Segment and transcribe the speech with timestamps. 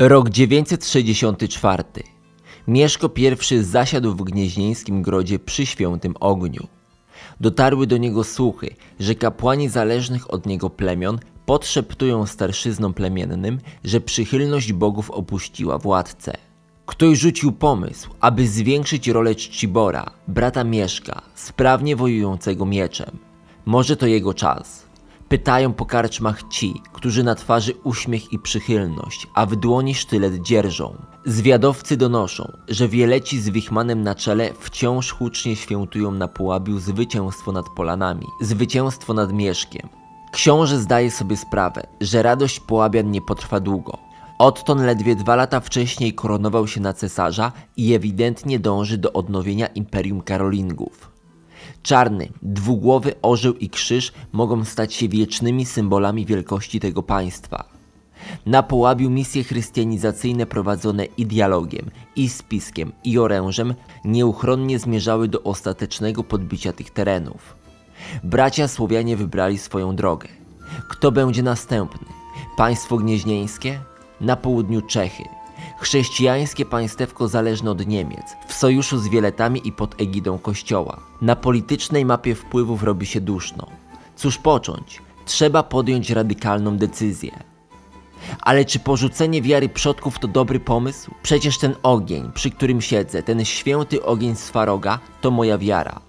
[0.00, 1.84] Rok 964.
[2.68, 3.10] Mieszko
[3.50, 6.66] I zasiadł w gnieźnieńskim grodzie przy świętym ogniu.
[7.40, 14.72] Dotarły do niego słuchy, że kapłani zależnych od niego plemion podszeptują starszyznom plemiennym, że przychylność
[14.72, 16.32] bogów opuściła władcę.
[16.86, 23.18] Ktoś rzucił pomysł, aby zwiększyć rolę Czcibora, brata Mieszka, sprawnie wojującego mieczem.
[23.66, 24.87] Może to jego czas.
[25.28, 30.96] Pytają po karczmach ci, którzy na twarzy uśmiech i przychylność, a w dłoni sztylet dzierżą.
[31.24, 37.66] Zwiadowcy donoszą, że wieleci z Wichmanem na czele wciąż hucznie świętują na Pułabiu zwycięstwo nad
[37.76, 39.88] Polanami, zwycięstwo nad Mieszkiem.
[40.32, 43.98] Książę zdaje sobie sprawę, że radość Połabian nie potrwa długo.
[44.38, 50.20] Otton ledwie dwa lata wcześniej koronował się na cesarza i ewidentnie dąży do odnowienia Imperium
[50.20, 51.17] Karolingów.
[51.88, 57.64] Czarny, dwugłowy orzeł i krzyż mogą stać się wiecznymi symbolami wielkości tego państwa.
[58.46, 66.24] Na Połabiu misje chrystianizacyjne prowadzone i dialogiem, i spiskiem, i orężem nieuchronnie zmierzały do ostatecznego
[66.24, 67.56] podbicia tych terenów.
[68.24, 70.28] Bracia Słowianie wybrali swoją drogę.
[70.88, 72.06] Kto będzie następny?
[72.56, 73.80] Państwo gnieźnieńskie?
[74.20, 75.37] Na południu Czechy.
[75.80, 81.00] Chrześcijańskie państewko zależne od Niemiec, w sojuszu z Wieletami i pod egidą Kościoła.
[81.22, 83.66] Na politycznej mapie wpływów robi się duszno.
[84.16, 85.02] Cóż począć?
[85.24, 87.42] Trzeba podjąć radykalną decyzję.
[88.40, 91.10] Ale czy porzucenie wiary przodków to dobry pomysł?
[91.22, 96.00] Przecież ten ogień, przy którym siedzę, ten święty ogień z Faroga, to moja wiara.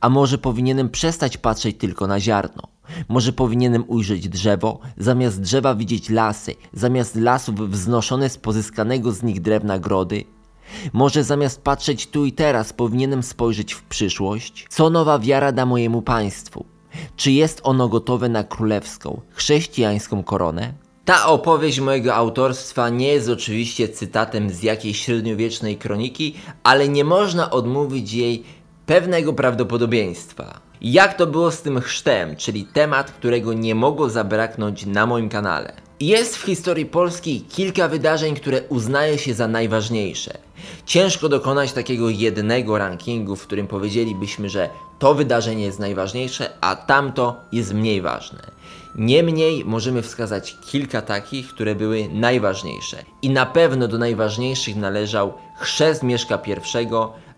[0.00, 2.71] A może powinienem przestać patrzeć tylko na ziarno?
[3.08, 9.40] Może powinienem ujrzeć drzewo, zamiast drzewa widzieć lasy, zamiast lasów wznoszone z pozyskanego z nich
[9.40, 10.24] drewna grody?
[10.92, 14.66] Może zamiast patrzeć tu i teraz powinienem spojrzeć w przyszłość?
[14.70, 16.64] Co nowa wiara da mojemu państwu?
[17.16, 20.72] Czy jest ono gotowe na królewską, chrześcijańską koronę?
[21.04, 27.50] Ta opowieść mojego autorstwa nie jest oczywiście cytatem z jakiejś średniowiecznej kroniki, ale nie można
[27.50, 28.44] odmówić jej
[28.86, 30.71] pewnego prawdopodobieństwa.
[30.82, 35.72] Jak to było z tym chrztem, czyli temat, którego nie mogło zabraknąć na moim kanale.
[36.00, 40.38] Jest w historii Polski kilka wydarzeń, które uznaje się za najważniejsze.
[40.86, 47.36] Ciężko dokonać takiego jednego rankingu, w którym powiedzielibyśmy, że to wydarzenie jest najważniejsze, a tamto
[47.52, 48.38] jest mniej ważne.
[48.94, 53.04] Niemniej możemy wskazać kilka takich, które były najważniejsze.
[53.22, 56.88] I na pewno do najważniejszych należał chrzest Mieszka I,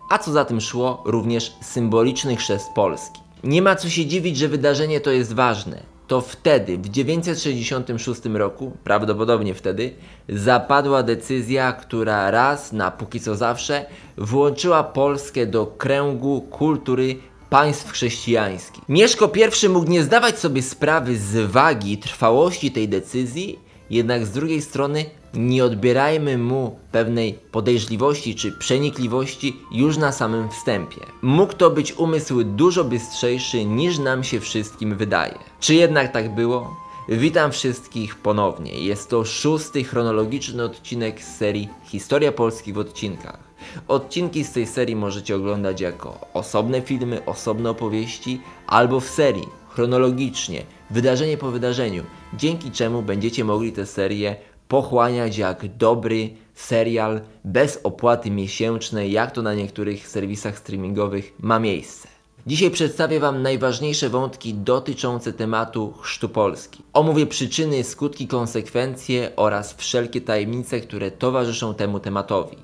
[0.09, 3.24] a co za tym szło, również symboliczny chrzest Polski.
[3.45, 5.83] Nie ma co się dziwić, że wydarzenie to jest ważne.
[6.07, 9.93] To wtedy, w 966 roku, prawdopodobnie wtedy,
[10.29, 13.85] zapadła decyzja, która raz na póki co zawsze
[14.17, 17.15] włączyła Polskę do kręgu kultury
[17.49, 18.83] państw chrześcijańskich.
[18.89, 19.31] Mieszko
[19.63, 23.59] I mógł nie zdawać sobie sprawy z wagi trwałości tej decyzji,
[23.89, 31.01] jednak z drugiej strony nie odbierajmy mu pewnej podejrzliwości czy przenikliwości już na samym wstępie.
[31.21, 35.37] Mógł to być umysł dużo bystrzejszy niż nam się wszystkim wydaje.
[35.59, 36.85] Czy jednak tak było?
[37.09, 38.71] Witam wszystkich ponownie.
[38.71, 43.39] Jest to szósty chronologiczny odcinek z serii Historia Polski w odcinkach.
[43.87, 50.63] Odcinki z tej serii możecie oglądać jako osobne filmy, osobne opowieści albo w serii, chronologicznie,
[50.89, 52.03] wydarzenie po wydarzeniu,
[52.33, 54.35] dzięki czemu będziecie mogli tę serię
[54.67, 62.07] pochłaniać jak dobry serial bez opłaty miesięcznej, jak to na niektórych serwisach streamingowych ma miejsce.
[62.47, 66.83] Dzisiaj przedstawię Wam najważniejsze wątki dotyczące tematu chrztu Polski.
[66.93, 72.57] Omówię przyczyny, skutki, konsekwencje oraz wszelkie tajemnice, które towarzyszą temu tematowi.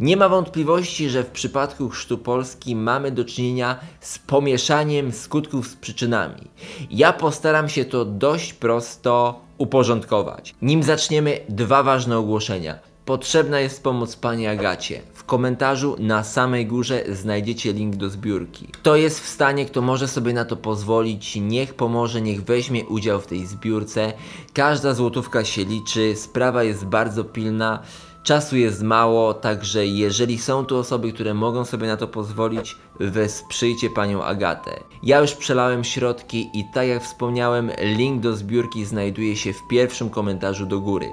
[0.00, 5.76] Nie ma wątpliwości, że w przypadku chrztu Polski mamy do czynienia z pomieszaniem skutków z
[5.76, 6.48] przyczynami.
[6.90, 10.54] Ja postaram się to dość prosto uporządkować.
[10.62, 12.92] Nim zaczniemy, dwa ważne ogłoszenia.
[13.04, 15.02] Potrzebna jest pomoc Pani Agacie.
[15.14, 18.66] W komentarzu na samej górze znajdziecie link do zbiórki.
[18.66, 23.20] Kto jest w stanie, kto może sobie na to pozwolić, niech pomoże, niech weźmie udział
[23.20, 24.12] w tej zbiórce.
[24.52, 27.82] Każda złotówka się liczy, sprawa jest bardzo pilna.
[28.22, 33.90] Czasu jest mało, także jeżeli są tu osoby, które mogą sobie na to pozwolić, wesprzyjcie
[33.90, 34.80] panią Agatę.
[35.02, 40.10] Ja już przelałem środki i tak jak wspomniałem, link do zbiórki znajduje się w pierwszym
[40.10, 41.08] komentarzu do góry.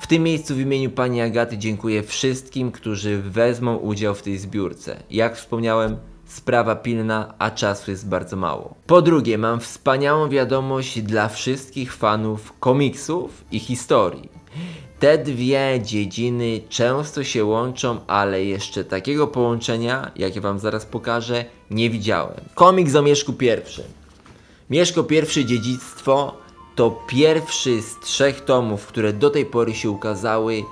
[0.00, 5.02] W tym miejscu w imieniu pani Agaty dziękuję wszystkim, którzy wezmą udział w tej zbiórce.
[5.10, 8.74] Jak wspomniałem, sprawa pilna, a czasu jest bardzo mało.
[8.86, 14.28] Po drugie, mam wspaniałą wiadomość dla wszystkich fanów komiksów i historii.
[14.98, 21.90] Te dwie dziedziny często się łączą, ale jeszcze takiego połączenia, jakie wam zaraz pokażę, nie
[21.90, 22.40] widziałem.
[22.54, 23.82] Komiks o Mieszku I.
[24.70, 25.06] Mieszko
[25.40, 26.34] I Dziedzictwo
[26.74, 30.62] to pierwszy z trzech tomów, które do tej pory się ukazały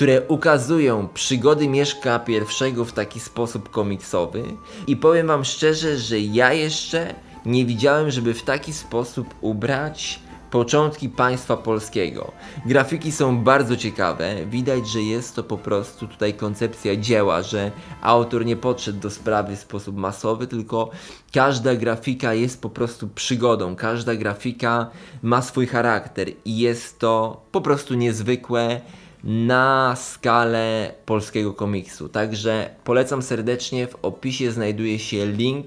[0.00, 4.42] które ukazują przygody Mieszka I w taki sposób komiksowy
[4.86, 7.14] i powiem wam szczerze, że ja jeszcze
[7.46, 10.20] nie widziałem, żeby w taki sposób ubrać
[10.50, 12.32] początki państwa polskiego.
[12.66, 17.70] Grafiki są bardzo ciekawe, widać, że jest to po prostu tutaj koncepcja dzieła, że
[18.02, 20.90] autor nie podszedł do sprawy w sposób masowy, tylko
[21.32, 24.90] każda grafika jest po prostu przygodą, każda grafika
[25.22, 28.80] ma swój charakter i jest to po prostu niezwykłe
[29.24, 32.08] na skalę polskiego komiksu.
[32.08, 35.66] Także polecam serdecznie, w opisie znajduje się link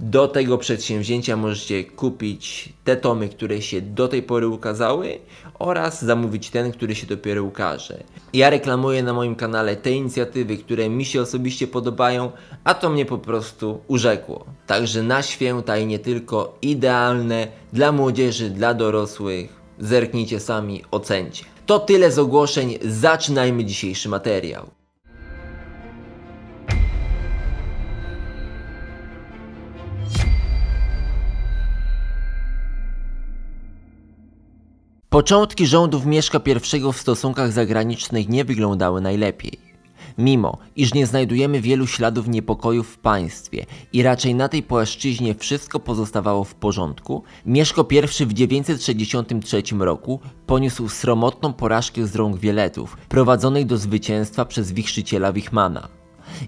[0.00, 1.36] do tego przedsięwzięcia.
[1.36, 5.18] Możecie kupić te tomy, które się do tej pory ukazały
[5.58, 8.02] oraz zamówić ten, który się dopiero ukaże.
[8.32, 12.32] Ja reklamuję na moim kanale te inicjatywy, które mi się osobiście podobają,
[12.64, 14.44] a to mnie po prostu urzekło.
[14.66, 19.59] Także na święta i nie tylko idealne dla młodzieży, dla dorosłych.
[19.80, 21.44] Zerknijcie sami, ocencie.
[21.66, 24.70] To tyle z ogłoszeń, zaczynajmy dzisiejszy materiał.
[35.10, 39.69] Początki rządów Mieszka I w stosunkach zagranicznych nie wyglądały najlepiej.
[40.20, 45.80] Mimo, iż nie znajdujemy wielu śladów niepokojów w państwie i raczej na tej płaszczyźnie wszystko
[45.80, 53.66] pozostawało w porządku, Mieszko I w 963 roku poniósł sromotną porażkę z rąk Wieletów, prowadzonej
[53.66, 55.88] do zwycięstwa przez wichrzyciela Wichmana.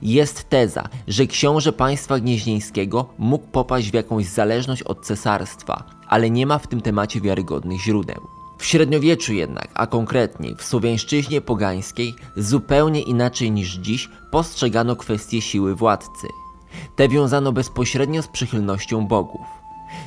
[0.02, 6.46] Jest teza, że książę państwa gnieźnieńskiego mógł popaść w jakąś zależność od cesarstwa, ale nie
[6.46, 8.41] ma w tym temacie wiarygodnych źródeł.
[8.62, 15.74] W średniowieczu jednak, a konkretniej w słowiańszczyźnie pogańskiej, zupełnie inaczej niż dziś postrzegano kwestię siły
[15.74, 16.28] władcy.
[16.96, 19.46] Te wiązano bezpośrednio z przychylnością bogów.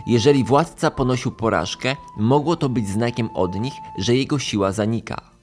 [0.08, 5.35] Jeżeli władca ponosił porażkę, mogło to być znakiem od nich, że jego siła zanika.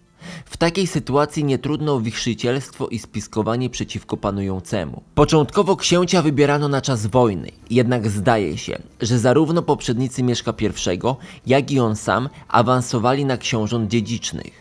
[0.45, 5.03] W takiej sytuacji nie trudno o wichrzycielstwo i spiskowanie przeciwko panującemu.
[5.15, 11.01] Początkowo księcia wybierano na czas wojny, jednak zdaje się, że zarówno poprzednicy Mieszka I,
[11.47, 14.53] jak i on sam awansowali na książąt dziedzicznych.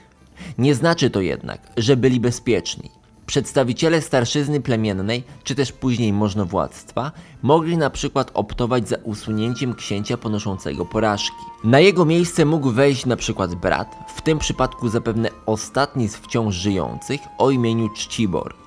[0.57, 3.00] Nie znaczy to jednak, że byli bezpieczni.
[3.25, 10.85] Przedstawiciele starszyzny plemiennej, czy też później możnowładztwa, mogli na przykład optować za usunięciem księcia ponoszącego
[10.85, 11.43] porażki.
[11.63, 16.55] Na jego miejsce mógł wejść na przykład brat, w tym przypadku zapewne ostatni z wciąż
[16.55, 18.60] żyjących, o imieniu Czcibor.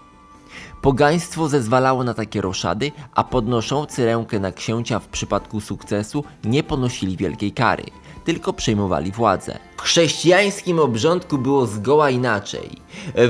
[0.84, 7.16] Pogaństwo zezwalało na takie roszady, a podnoszący rękę na księcia w przypadku sukcesu nie ponosili
[7.16, 7.84] wielkiej kary–
[8.24, 9.58] tylko przejmowali władzę.
[9.76, 12.70] W chrześcijańskim obrządku było zgoła inaczej.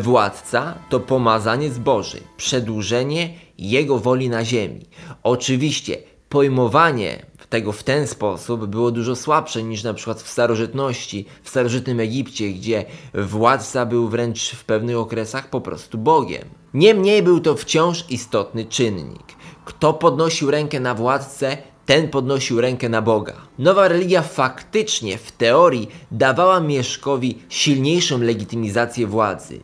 [0.02, 4.86] Władca to pomazaniec Boży, przedłużenie Jego woli na ziemi.
[5.22, 5.98] Oczywiście
[6.28, 12.00] pojmowanie tego w ten sposób było dużo słabsze niż na przykład w starożytności, w starożytnym
[12.00, 12.84] Egipcie, gdzie
[13.14, 16.63] władca był wręcz w pewnych okresach po prostu Bogiem.
[16.74, 19.22] Niemniej był to wciąż istotny czynnik.
[19.64, 21.56] Kto podnosił rękę na władcę,
[21.86, 23.34] ten podnosił rękę na Boga.
[23.58, 29.60] Nowa religia faktycznie, w teorii, dawała Mieszkowi silniejszą legitymizację władzy.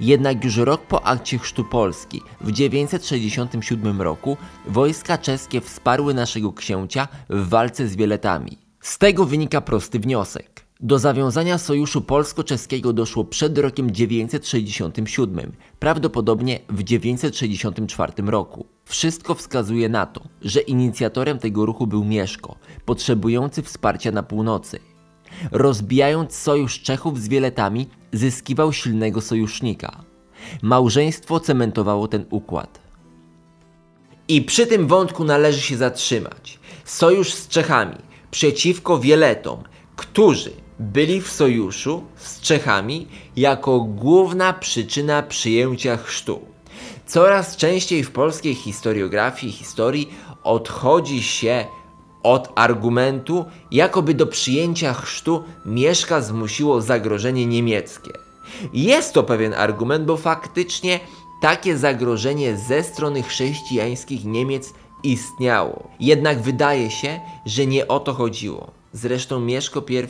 [0.00, 4.36] Jednak już rok po akcie chrztu Polski, w 967 roku,
[4.66, 8.58] wojska czeskie wsparły naszego księcia w walce z Wieletami.
[8.80, 10.51] Z tego wynika prosty wniosek.
[10.84, 18.66] Do zawiązania sojuszu polsko-czeskiego doszło przed rokiem 967, prawdopodobnie w 964 roku.
[18.84, 24.78] Wszystko wskazuje na to, że inicjatorem tego ruchu był Mieszko, potrzebujący wsparcia na północy.
[25.52, 30.04] Rozbijając sojusz Czechów z Wieletami, zyskiwał silnego sojusznika.
[30.62, 32.80] Małżeństwo cementowało ten układ.
[34.28, 36.58] I przy tym wątku należy się zatrzymać.
[36.84, 37.96] Sojusz z Czechami
[38.30, 39.62] przeciwko Wieletom,
[39.96, 46.40] którzy byli w sojuszu z Czechami jako główna przyczyna przyjęcia chrztu.
[47.06, 51.64] Coraz częściej w polskiej historiografii historii odchodzi się
[52.22, 58.10] od argumentu, jakoby do przyjęcia chrztu Mieszka zmusiło zagrożenie niemieckie.
[58.72, 61.00] Jest to pewien argument, bo faktycznie
[61.42, 64.72] takie zagrożenie ze strony chrześcijańskich Niemiec
[65.02, 65.90] istniało.
[66.00, 68.70] Jednak wydaje się, że nie o to chodziło.
[68.92, 70.08] Zresztą Mieszko I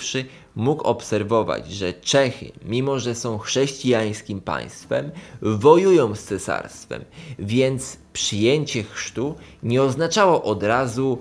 [0.56, 5.10] mógł obserwować, że Czechy, mimo że są chrześcijańskim państwem,
[5.42, 7.04] wojują z cesarstwem,
[7.38, 11.18] więc przyjęcie chrztu nie oznaczało od razu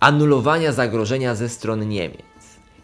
[0.00, 2.24] anulowania zagrożenia ze strony Niemiec.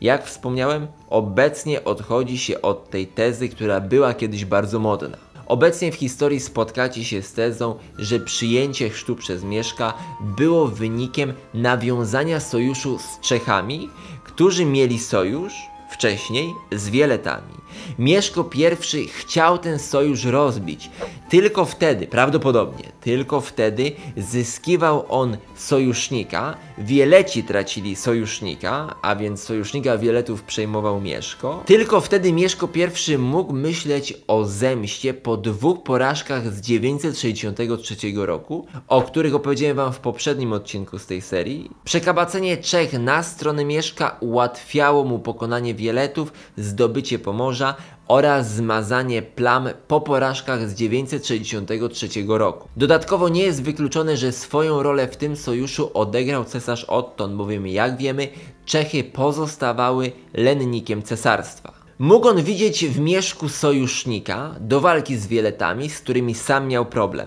[0.01, 5.17] Jak wspomniałem, obecnie odchodzi się od tej tezy, która była kiedyś bardzo modna.
[5.47, 12.41] Obecnie w historii spotkacie się z tezą, że przyjęcie chrztu przez Mieszka było wynikiem nawiązania
[12.41, 13.89] sojuszu z Czechami,
[14.25, 17.55] którzy mieli sojusz wcześniej z Wieletami.
[17.99, 18.51] Mieszko
[18.95, 20.91] I chciał ten sojusz rozbić.
[21.29, 26.57] Tylko wtedy, prawdopodobnie, tylko wtedy zyskiwał on sojusznika.
[26.79, 31.63] Wieleci tracili sojusznika, a więc sojusznika Wieletów przejmował Mieszko.
[31.67, 32.69] Tylko wtedy Mieszko
[33.09, 39.93] I mógł myśleć o zemście po dwóch porażkach z 963 roku, o których opowiedziałem wam
[39.93, 41.71] w poprzednim odcinku z tej serii.
[41.85, 47.75] Przekabacenie Czech na stronę Mieszka ułatwiało mu pokonanie Wieletów, zdobycie Pomorza
[48.11, 52.69] oraz zmazanie plam po porażkach z 963 roku.
[52.77, 57.97] Dodatkowo nie jest wykluczone, że swoją rolę w tym sojuszu odegrał cesarz Otton, bowiem jak
[57.97, 58.29] wiemy
[58.65, 61.73] Czechy pozostawały lennikiem cesarstwa.
[61.99, 67.27] Mógł on widzieć w Mieszku sojusznika do walki z Wieletami, z którymi sam miał problem.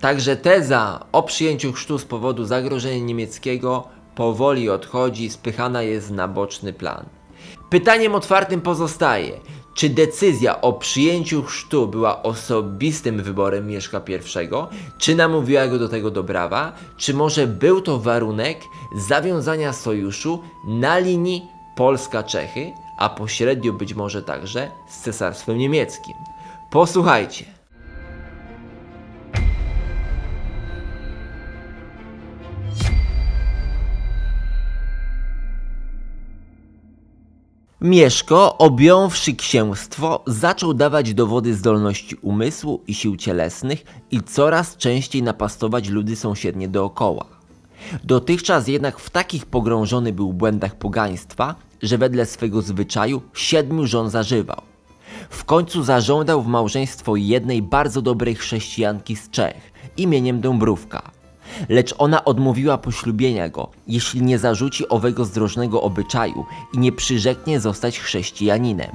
[0.00, 6.72] Także teza o przyjęciu chrztu z powodu zagrożenia niemieckiego powoli odchodzi, spychana jest na boczny
[6.72, 7.04] plan.
[7.70, 9.40] Pytaniem otwartym pozostaje,
[9.74, 14.48] czy decyzja o przyjęciu chrztu była osobistym wyborem Mieszka I,
[14.98, 18.58] czy namówiła go do tego Dobrawa, czy może był to warunek
[18.96, 21.42] zawiązania sojuszu na linii
[21.76, 26.14] Polska-Czechy, a pośrednio być może także z Cesarstwem Niemieckim.
[26.70, 27.61] Posłuchajcie.
[37.82, 45.88] Mieszko, objąwszy księstwo, zaczął dawać dowody zdolności umysłu i sił cielesnych i coraz częściej napastować
[45.88, 47.24] ludy sąsiednie dookoła.
[48.04, 54.62] Dotychczas jednak w takich pogrążony był błędach pogaństwa, że wedle swego zwyczaju siedmiu żon zażywał.
[55.30, 61.02] W końcu zażądał w małżeństwo jednej bardzo dobrej chrześcijanki z Czech imieniem Dąbrówka–
[61.68, 67.98] lecz ona odmówiła poślubienia go, jeśli nie zarzuci owego zdrożnego obyczaju i nie przyrzeknie zostać
[67.98, 68.90] chrześcijaninem.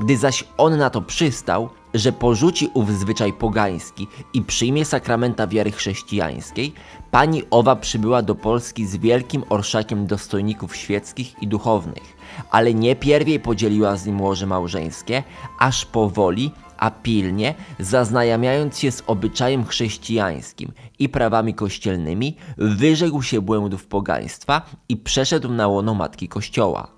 [0.00, 5.72] Gdy zaś on na to przystał, że porzuci ów zwyczaj pogański i przyjmie sakramenta wiary
[5.72, 6.72] chrześcijańskiej,
[7.10, 12.16] pani owa przybyła do Polski z wielkim orszakiem dostojników świeckich i duchownych,
[12.50, 15.22] ale nie pierwiej podzieliła z nim łoże małżeńskie,
[15.58, 23.86] aż powoli a pilnie zaznajamiając się z obyczajem chrześcijańskim i prawami kościelnymi, wyrzekł się błędów
[23.86, 26.88] pogaństwa i przeszedł na łono Matki Kościoła.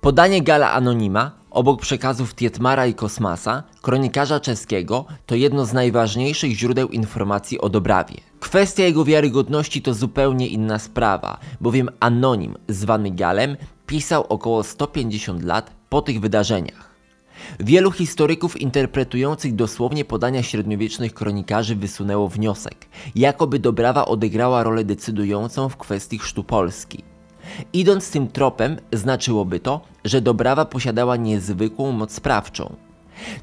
[0.00, 6.88] Podanie Gala Anonima, obok przekazów Tietmara i Kosmasa, kronikarza czeskiego, to jedno z najważniejszych źródeł
[6.88, 8.16] informacji o Dobrawie.
[8.40, 13.56] Kwestia jego wiarygodności to zupełnie inna sprawa, bowiem Anonim, zwany Galem,
[13.86, 16.89] pisał około 150 lat po tych wydarzeniach.
[17.60, 25.76] Wielu historyków interpretujących dosłownie podania średniowiecznych kronikarzy wysunęło wniosek, jakoby Dobrawa odegrała rolę decydującą w
[25.76, 27.04] kwestii chrztu Polski.
[27.72, 32.76] Idąc tym tropem, znaczyłoby to, że Dobrawa posiadała niezwykłą moc sprawczą.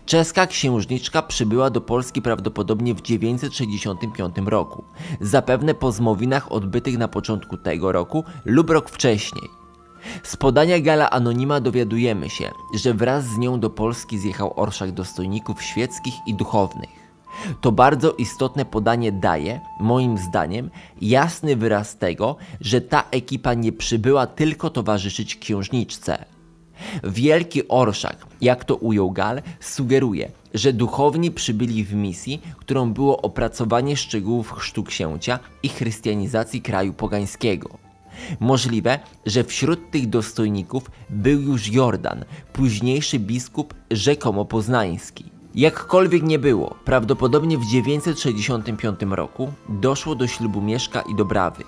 [0.05, 4.83] Czeska księżniczka przybyła do Polski prawdopodobnie w 965 roku,
[5.21, 9.66] zapewne po zmowinach odbytych na początku tego roku lub rok wcześniej.
[10.24, 15.63] Z podania Gala Anonima dowiadujemy się, że wraz z nią do Polski zjechał orszak dostojników
[15.63, 17.08] świeckich i duchownych.
[17.62, 20.70] To bardzo istotne podanie daje, moim zdaniem,
[21.01, 26.25] jasny wyraz tego, że ta ekipa nie przybyła tylko towarzyszyć księżniczce.
[27.04, 33.98] Wielki orszak, jak to ujął Gal, sugeruje, że duchowni przybyli w misji, którą było opracowanie
[33.98, 37.87] szczegółów chrztu księcia i chrystianizacji kraju pogańskiego.
[38.39, 45.25] Możliwe, że wśród tych dostojników był już Jordan, późniejszy biskup rzekomo poznański.
[45.55, 51.63] Jakkolwiek nie było, prawdopodobnie w 965 roku doszło do ślubu Mieszka i Dobrawy.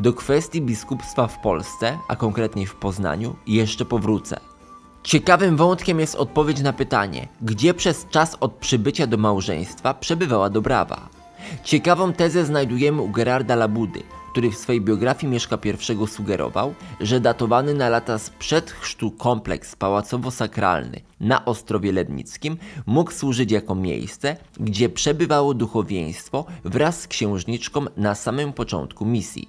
[0.00, 4.40] Do kwestii biskupstwa w Polsce, a konkretniej w Poznaniu, jeszcze powrócę.
[5.02, 11.08] Ciekawym wątkiem jest odpowiedź na pytanie, gdzie przez czas od przybycia do małżeństwa przebywała Dobrawa.
[11.64, 14.02] Ciekawą tezę znajdujemy u Gerarda Labudy,
[14.34, 15.58] który w swojej biografii Mieszka
[16.02, 23.52] I sugerował, że datowany na lata sprzed chrztu kompleks pałacowo-sakralny na Ostrowie Lednickim mógł służyć
[23.52, 29.48] jako miejsce, gdzie przebywało duchowieństwo wraz z księżniczką na samym początku misji.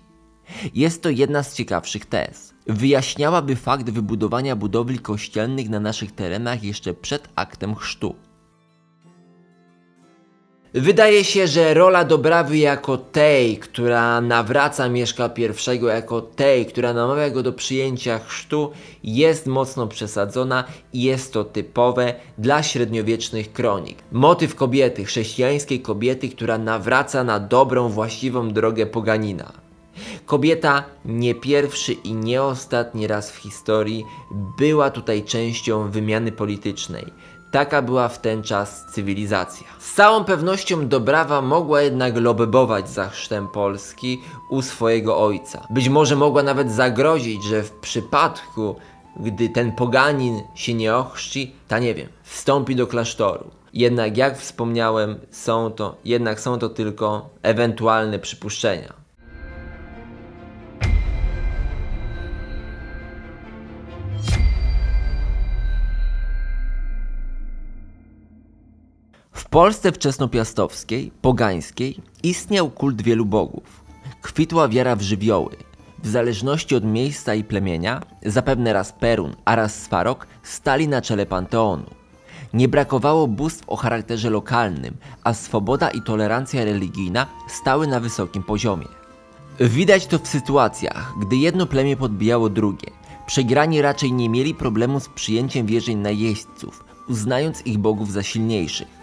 [0.73, 2.53] Jest to jedna z ciekawszych tez.
[2.67, 8.15] Wyjaśniałaby fakt wybudowania budowli kościelnych na naszych terenach jeszcze przed aktem chrztu.
[10.77, 17.29] Wydaje się, że rola Dobrawy jako tej, która nawraca Mieszka I, jako tej, która namawia
[17.29, 18.72] go do przyjęcia chrztu,
[19.03, 20.63] jest mocno przesadzona
[20.94, 23.98] i jest to typowe dla średniowiecznych kronik.
[24.12, 29.53] Motyw kobiety, chrześcijańskiej kobiety, która nawraca na dobrą, właściwą drogę poganina.
[30.25, 34.05] Kobieta nie pierwszy i nie ostatni raz w historii
[34.58, 37.05] była tutaj częścią wymiany politycznej.
[37.55, 39.67] Taka była w ten czas cywilizacja.
[39.79, 45.67] Z całą pewnością Dobrawa mogła jednak lobbować za chrztem Polski u swojego ojca.
[45.69, 48.75] Być może mogła nawet zagrozić, że w przypadku,
[49.19, 53.51] gdy ten poganin się nie ochrzci, ta nie wiem, wstąpi do klasztoru.
[53.74, 59.04] Jednak jak wspomniałem, są to, jednak są to tylko ewentualne przypuszczenia.
[69.43, 73.83] Polsce wczesnopiastowskiej, pogańskiej, istniał kult wielu bogów.
[74.21, 75.55] Kwitła wiara w żywioły.
[76.03, 81.25] W zależności od miejsca i plemienia, zapewne raz Perun, a raz Swarok stali na czele
[81.25, 81.85] panteonu.
[82.53, 88.87] Nie brakowało bóstw o charakterze lokalnym, a swoboda i tolerancja religijna stały na wysokim poziomie.
[89.59, 92.91] Widać to w sytuacjach, gdy jedno plemię podbijało drugie.
[93.27, 98.95] Przegrani raczej nie mieli problemu z przyjęciem wierzeń najeźdźców, uznając ich bogów za silniejszych.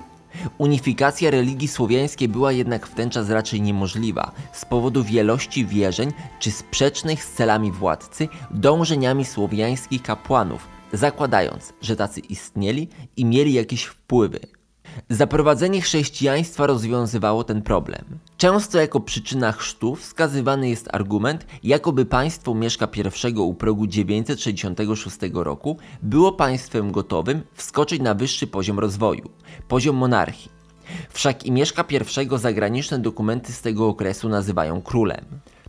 [0.59, 6.51] Unifikacja religii słowiańskiej była jednak w ten czas raczej niemożliwa z powodu wielości wierzeń czy
[6.51, 14.41] sprzecznych z celami władcy dążeniami słowiańskich kapłanów, zakładając, że tacy istnieli i mieli jakieś wpływy.
[15.09, 18.05] Zaprowadzenie chrześcijaństwa rozwiązywało ten problem.
[18.37, 22.89] Często jako przyczyna chrztu wskazywany jest argument, jakoby państwo Mieszka
[23.27, 29.31] I u progu 966 roku było państwem gotowym wskoczyć na wyższy poziom rozwoju,
[29.69, 30.51] poziom monarchii.
[31.11, 35.25] Wszak i Mieszka I zagraniczne dokumenty z tego okresu nazywają królem.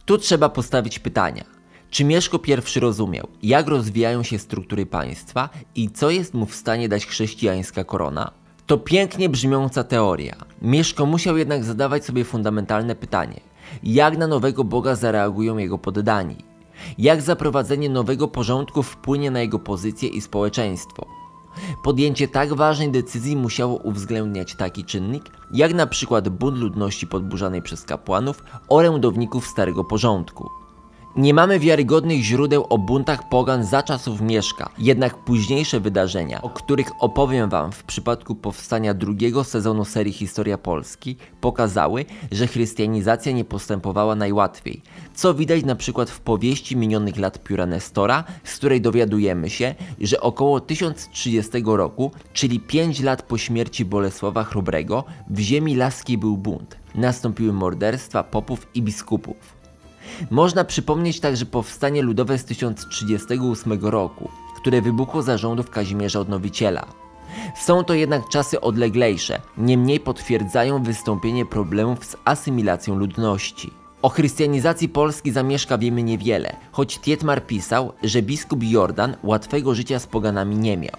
[0.06, 1.44] Tu trzeba postawić pytania.
[1.90, 2.40] Czy Mieszko
[2.76, 7.84] I rozumiał, jak rozwijają się struktury państwa i co jest mu w stanie dać chrześcijańska
[7.84, 8.43] korona?
[8.68, 10.36] To pięknie brzmiąca teoria.
[10.62, 13.40] Mieszko musiał jednak zadawać sobie fundamentalne pytanie:
[13.84, 16.36] jak na nowego Boga zareagują jego poddani?
[16.98, 21.06] Jak zaprowadzenie nowego porządku wpłynie na jego pozycję i społeczeństwo?
[21.84, 25.24] Podjęcie tak ważnej decyzji musiało uwzględniać taki czynnik,
[25.54, 30.50] jak na przykład bunt ludności podburzanej przez kapłanów, orędowników starego porządku.
[31.16, 36.92] Nie mamy wiarygodnych źródeł o buntach pogan za czasów Mieszka, jednak późniejsze wydarzenia, o których
[37.00, 44.16] opowiem Wam w przypadku powstania drugiego sezonu serii Historia Polski, pokazały, że chrystianizacja nie postępowała
[44.16, 44.82] najłatwiej,
[45.16, 50.22] co widać na przykład w powieści minionych lat pióra Nestora, z której dowiadujemy się, że
[50.22, 56.78] około 1030 roku, czyli 5 lat po śmierci Bolesława Chrobrego, w ziemi laskiej był bunt.
[56.96, 59.63] Nastąpiły morderstwa popów i biskupów.
[60.32, 66.86] Można przypomnieć także powstanie ludowe z 1038 roku, które wybuchło za rządów Kazimierza Odnowiciela.
[67.56, 73.74] Są to jednak czasy odleglejsze, niemniej potwierdzają wystąpienie problemów z asymilacją ludności.
[74.02, 80.08] O chrystianizacji Polski zamieszka wiemy niewiele, choć Tietmar pisał, że biskup Jordan łatwego życia z
[80.08, 80.98] poganami nie miał.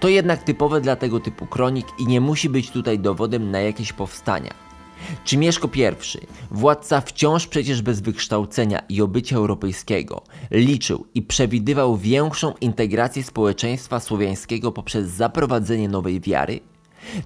[0.00, 3.92] To jednak typowe dla tego typu kronik i nie musi być tutaj dowodem na jakieś
[3.92, 4.67] powstania.
[5.24, 12.54] Czy Mieszko I, władca wciąż przecież bez wykształcenia i obycia europejskiego, liczył i przewidywał większą
[12.60, 16.60] integrację społeczeństwa słowiańskiego poprzez zaprowadzenie nowej wiary?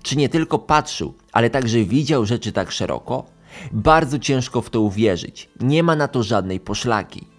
[0.03, 3.25] Czy nie tylko patrzył, ale także widział rzeczy tak szeroko?
[3.73, 7.32] Bardzo ciężko w to uwierzyć, nie ma na to żadnej poszlaki.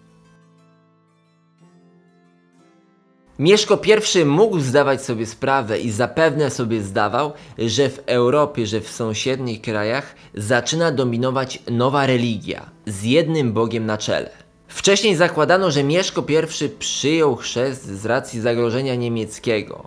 [3.40, 3.80] Mieszko
[4.16, 9.62] I mógł zdawać sobie sprawę i zapewne sobie zdawał, że w Europie, że w sąsiednich
[9.62, 14.43] krajach zaczyna dominować nowa religia z jednym Bogiem na czele.
[14.74, 16.24] Wcześniej zakładano, że Mieszko
[16.64, 19.84] I przyjął chrzest z racji zagrożenia niemieckiego.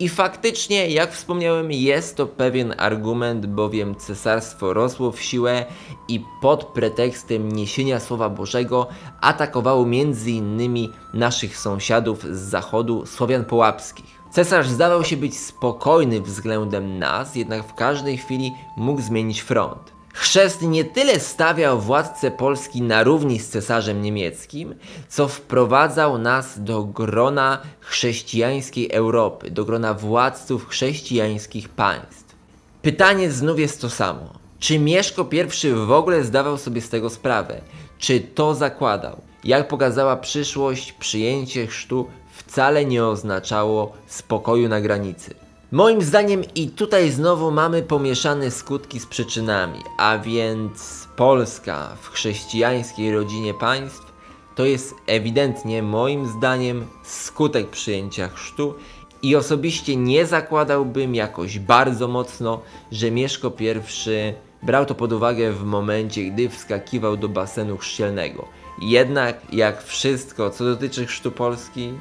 [0.00, 5.66] I faktycznie, jak wspomniałem, jest to pewien argument, bowiem cesarstwo rosło w siłę
[6.08, 8.86] i pod pretekstem niesienia Słowa Bożego
[9.20, 10.88] atakowało m.in.
[11.14, 14.18] naszych sąsiadów z zachodu, Słowian Połapskich.
[14.30, 19.97] Cesarz zdawał się być spokojny względem nas, jednak w każdej chwili mógł zmienić front.
[20.18, 24.74] Chrzest nie tyle stawiał władcę Polski na równi z cesarzem niemieckim,
[25.08, 32.34] co wprowadzał nas do grona chrześcijańskiej Europy, do grona władców chrześcijańskich państw.
[32.82, 34.32] Pytanie znów jest to samo.
[34.58, 35.28] Czy Mieszko
[35.62, 37.60] I w ogóle zdawał sobie z tego sprawę?
[37.98, 39.20] Czy to zakładał?
[39.44, 45.47] Jak pokazała przyszłość, przyjęcie chrztu wcale nie oznaczało spokoju na granicy.
[45.72, 53.12] Moim zdaniem i tutaj znowu mamy pomieszane skutki z przyczynami, a więc Polska w chrześcijańskiej
[53.12, 54.12] rodzinie państw
[54.54, 58.74] to jest ewidentnie moim zdaniem skutek przyjęcia chrztu
[59.22, 62.60] i osobiście nie zakładałbym jakoś bardzo mocno,
[62.92, 64.34] że Mieszko I
[64.66, 68.48] brał to pod uwagę w momencie, gdy wskakiwał do basenu chrzcielnego.
[68.82, 71.92] Jednak jak wszystko co dotyczy chrztu Polski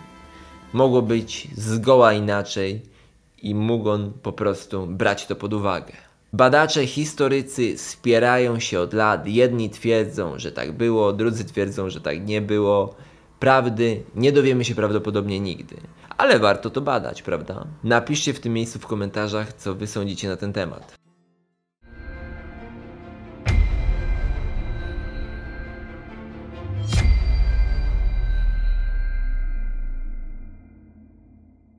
[0.73, 2.96] mogło być zgoła inaczej
[3.41, 5.93] i mógł on po prostu brać to pod uwagę.
[6.33, 9.27] Badacze, historycy spierają się od lat.
[9.27, 12.95] Jedni twierdzą, że tak było, drudzy twierdzą, że tak nie było.
[13.39, 15.75] Prawdy nie dowiemy się prawdopodobnie nigdy,
[16.17, 17.67] ale warto to badać, prawda?
[17.83, 21.06] Napiszcie w tym miejscu w komentarzach, co wy sądzicie na ten temat.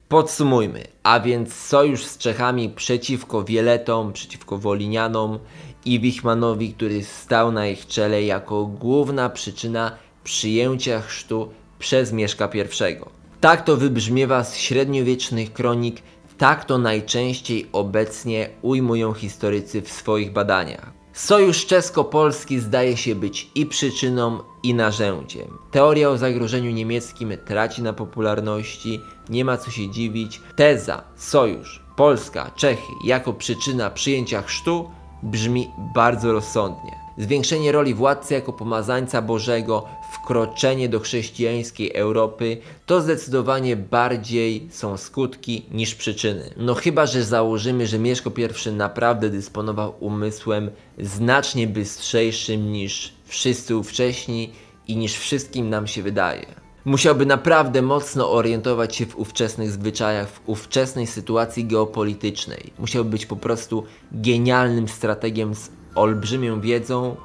[0.08, 5.38] Podsumujmy, a więc sojusz z Czechami przeciwko Wieletom, przeciwko Wolinianom
[5.84, 9.92] i Wichmanowi, który stał na ich czele jako główna przyczyna
[10.24, 12.96] przyjęcia chrztu przez Mieszka I.
[13.40, 16.02] Tak to wybrzmiewa z średniowiecznych kronik,
[16.38, 20.97] tak to najczęściej obecnie ujmują historycy w swoich badaniach.
[21.18, 25.58] Sojusz czesko-polski zdaje się być i przyczyną, i narzędziem.
[25.70, 30.40] Teoria o zagrożeniu niemieckim traci na popularności, nie ma co się dziwić.
[30.56, 34.90] Teza sojusz Polska, Czechy jako przyczyna przyjęcia chrztu
[35.22, 37.07] brzmi bardzo rozsądnie.
[37.18, 45.66] Zwiększenie roli władcy jako pomazańca Bożego, wkroczenie do chrześcijańskiej Europy to zdecydowanie bardziej są skutki
[45.70, 46.50] niż przyczyny.
[46.56, 48.32] No chyba, że założymy, że Mieszko
[48.66, 54.52] I naprawdę dysponował umysłem znacznie bystrzejszym niż wszyscy ówcześni
[54.88, 56.46] i niż wszystkim nam się wydaje.
[56.84, 62.72] Musiałby naprawdę mocno orientować się w ówczesnych zwyczajach, w ówczesnej sytuacji geopolitycznej.
[62.78, 67.16] Musiałby być po prostu genialnym strategiem z olbrzymią wiedzą,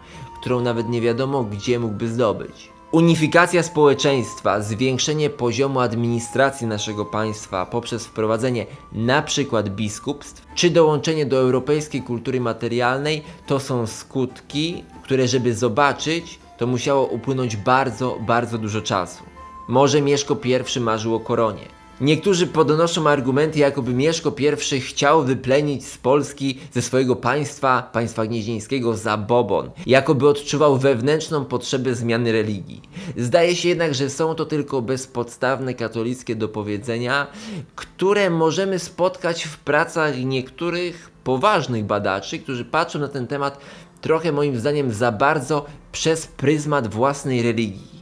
[0.42, 2.74] którą nawet nie wiadomo gdzie mógłby zdobyć.
[2.92, 9.64] Unifikacja społeczeństwa, zwiększenie poziomu administracji naszego państwa poprzez wprowadzenie np.
[9.64, 17.06] biskupstw, czy dołączenie do europejskiej kultury materialnej to są skutki, które żeby zobaczyć, to musiało
[17.06, 19.24] upłynąć bardzo, bardzo dużo czasu.
[19.68, 20.38] Może Mieszko
[20.76, 21.83] I marzył o koronie.
[22.04, 24.36] Niektórzy podnoszą argumenty, jakoby Mieszko
[24.78, 31.96] I chciał wyplenić z Polski, ze swojego państwa, państwa gnieźnieńskiego, zabobon, jakoby odczuwał wewnętrzną potrzebę
[31.96, 32.82] zmiany religii.
[33.18, 37.28] Zdaje się jednak, że są to tylko bezpodstawne katolickie dopowiedzenia,
[37.76, 43.60] które możemy spotkać w pracach niektórych poważnych badaczy, którzy patrzą na ten temat
[44.02, 47.93] trochę moim zdaniem za bardzo przez pryzmat własnej religii.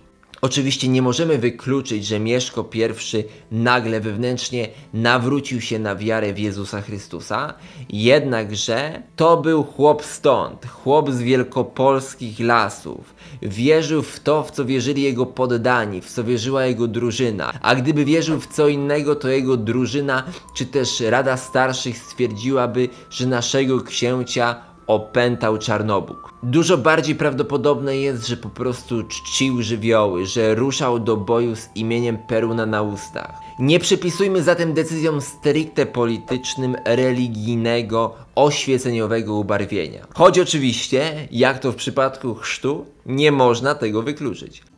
[0.42, 6.82] Oczywiście nie możemy wykluczyć, że Mieszko I nagle wewnętrznie nawrócił się na wiarę w Jezusa
[6.82, 7.54] Chrystusa,
[7.90, 13.16] jednakże to był chłop stąd, chłop z wielkopolskich lasów.
[13.42, 17.54] Wierzył w to, w co wierzyli jego poddani, w co wierzyła jego drużyna.
[17.62, 20.24] A gdyby wierzył w co innego, to jego drużyna,
[20.56, 26.34] czy też Rada Starszych stwierdziłaby, że naszego księcia opętał Czarnobóg.
[26.44, 32.18] Dużo bardziej prawdopodobne jest, że po prostu czcił żywioły, że ruszał do boju z imieniem
[32.18, 33.34] Peruna na ustach.
[33.60, 40.08] Nie przypisujmy zatem decyzjom stricte politycznym religijnego, oświeceniowego ubarwienia.
[40.14, 44.71] Choć oczywiście, jak to w przypadku chrztu, nie można tego wykluczyć.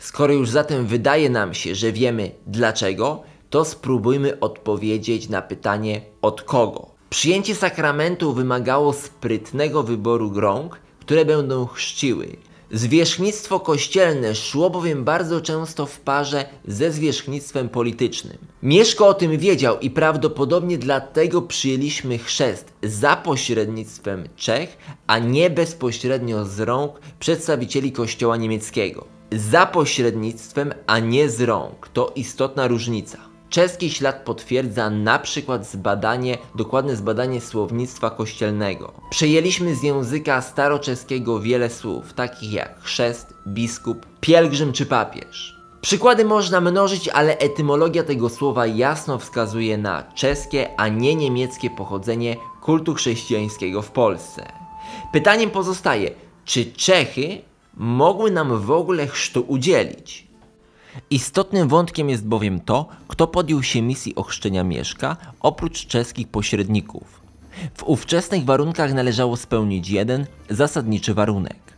[0.00, 6.42] Skoro już zatem wydaje nam się, że wiemy dlaczego, to spróbujmy odpowiedzieć na pytanie od
[6.42, 6.86] kogo.
[7.10, 12.36] Przyjęcie sakramentu wymagało sprytnego wyboru rąk, które będą chrzciły.
[12.70, 18.38] Zwierzchnictwo kościelne szło bowiem bardzo często w parze ze zwierzchnictwem politycznym.
[18.62, 26.44] Mieszko o tym wiedział i prawdopodobnie dlatego przyjęliśmy chrzest za pośrednictwem Czech, a nie bezpośrednio
[26.44, 29.19] z rąk przedstawicieli kościoła niemieckiego.
[29.32, 31.88] Za pośrednictwem, a nie z rąk.
[31.88, 33.18] To istotna różnica.
[33.50, 38.92] Czeski ślad potwierdza na przykład zbadanie, dokładne zbadanie słownictwa kościelnego.
[39.10, 45.56] Przejęliśmy z języka staroczeskiego wiele słów, takich jak chrzest, biskup, pielgrzym czy papież.
[45.80, 52.36] Przykłady można mnożyć, ale etymologia tego słowa jasno wskazuje na czeskie, a nie niemieckie pochodzenie
[52.62, 54.52] kultu chrześcijańskiego w Polsce.
[55.12, 56.10] Pytaniem pozostaje,
[56.44, 60.26] czy Czechy mogły nam w ogóle chrztu udzielić?
[61.10, 67.20] Istotnym wątkiem jest bowiem to, kto podjął się misji ochrzczenia Mieszka, oprócz czeskich pośredników.
[67.74, 71.69] W ówczesnych warunkach należało spełnić jeden zasadniczy warunek.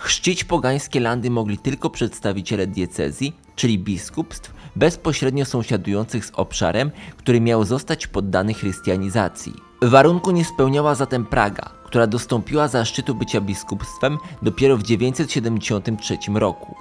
[0.00, 7.64] Chrzcić pogańskie landy mogli tylko przedstawiciele diecezji, czyli biskupstw bezpośrednio sąsiadujących z obszarem, który miał
[7.64, 9.52] zostać poddany chrystianizacji.
[9.82, 16.74] Warunku nie spełniała zatem Praga, która dostąpiła zaszczytu bycia biskupstwem dopiero w 973 roku.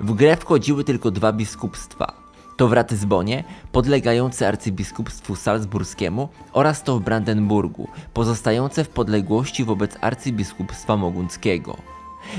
[0.00, 2.12] W grę wchodziły tylko dwa biskupstwa.
[2.56, 10.96] To w Ratyzbonie, podlegające arcybiskupstwu salzburskiemu oraz to w Brandenburgu, pozostające w podległości wobec arcybiskupstwa
[10.96, 11.93] mogunckiego.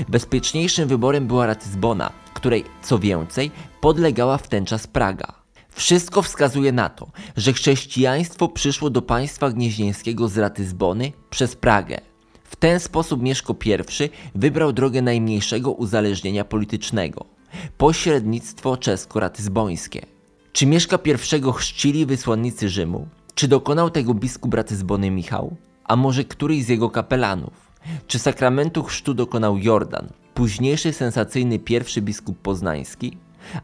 [0.08, 5.32] Bezpieczniejszym wyborem była Ratyzbona, której, co więcej, podlegała w ten czas Praga.
[5.70, 12.00] Wszystko wskazuje na to, że chrześcijaństwo przyszło do państwa gnieźnieńskiego z Ratyzbony przez Pragę.
[12.44, 17.36] W ten sposób Mieszko I wybrał drogę najmniejszego uzależnienia politycznego
[17.78, 20.06] pośrednictwo czesko-ratyzbońskie.
[20.52, 23.08] Czy Mieszka I chrzcili wysłannicy Rzymu?
[23.34, 25.56] Czy dokonał tego biskup Ratyzbony Michał?
[25.84, 27.65] A może któryś z jego kapelanów?
[28.06, 33.16] Czy sakramentu chrztu dokonał Jordan, późniejszy sensacyjny pierwszy biskup poznański?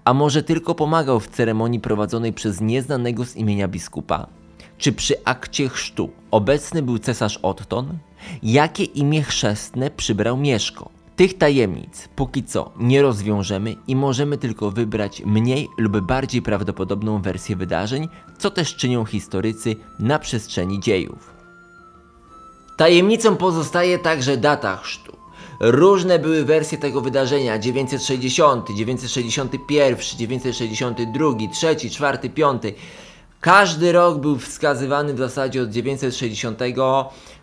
[0.04, 4.26] A może tylko pomagał w ceremonii prowadzonej przez nieznanego z imienia biskupa?
[4.78, 7.98] Czy przy akcie chrztu obecny był cesarz Otton?
[8.42, 10.90] Jakie imię chrzestne przybrał Mieszko?
[11.16, 17.56] Tych tajemnic póki co nie rozwiążemy i możemy tylko wybrać mniej lub bardziej prawdopodobną wersję
[17.56, 18.08] wydarzeń,
[18.38, 21.41] co też czynią historycy na przestrzeni dziejów.
[22.76, 25.16] Tajemnicą pozostaje także data chrztu.
[25.60, 32.62] Różne były wersje tego wydarzenia 960, 961, 962, 3, 4, 5.
[33.40, 36.58] Każdy rok był wskazywany w zasadzie od 960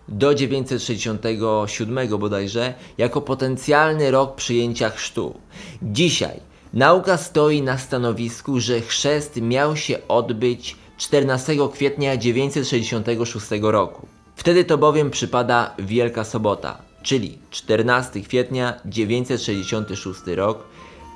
[0.08, 5.40] do 967 bodajże jako potencjalny rok przyjęcia chrztu.
[5.82, 6.40] Dzisiaj
[6.74, 14.19] nauka stoi na stanowisku, że chrzest miał się odbyć 14 kwietnia 966 roku.
[14.40, 20.64] Wtedy to bowiem przypada Wielka Sobota, czyli 14 kwietnia 966 rok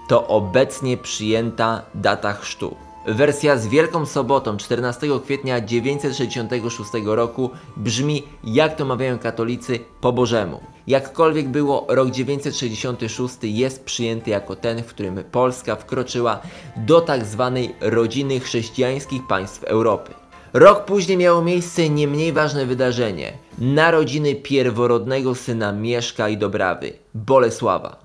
[0.09, 2.75] to obecnie przyjęta data chrztu.
[3.07, 10.59] Wersja z Wielką Sobotą 14 kwietnia 966 roku brzmi, jak to mawiają katolicy, po Bożemu.
[10.87, 16.39] Jakkolwiek było, rok 966 jest przyjęty jako ten, w którym Polska wkroczyła
[16.77, 20.22] do tak zwanej rodziny chrześcijańskich państw Europy.
[20.53, 23.33] Rok później miało miejsce nie mniej ważne wydarzenie.
[23.57, 27.99] Narodziny pierworodnego syna Mieszka i Dobrawy, Bolesława.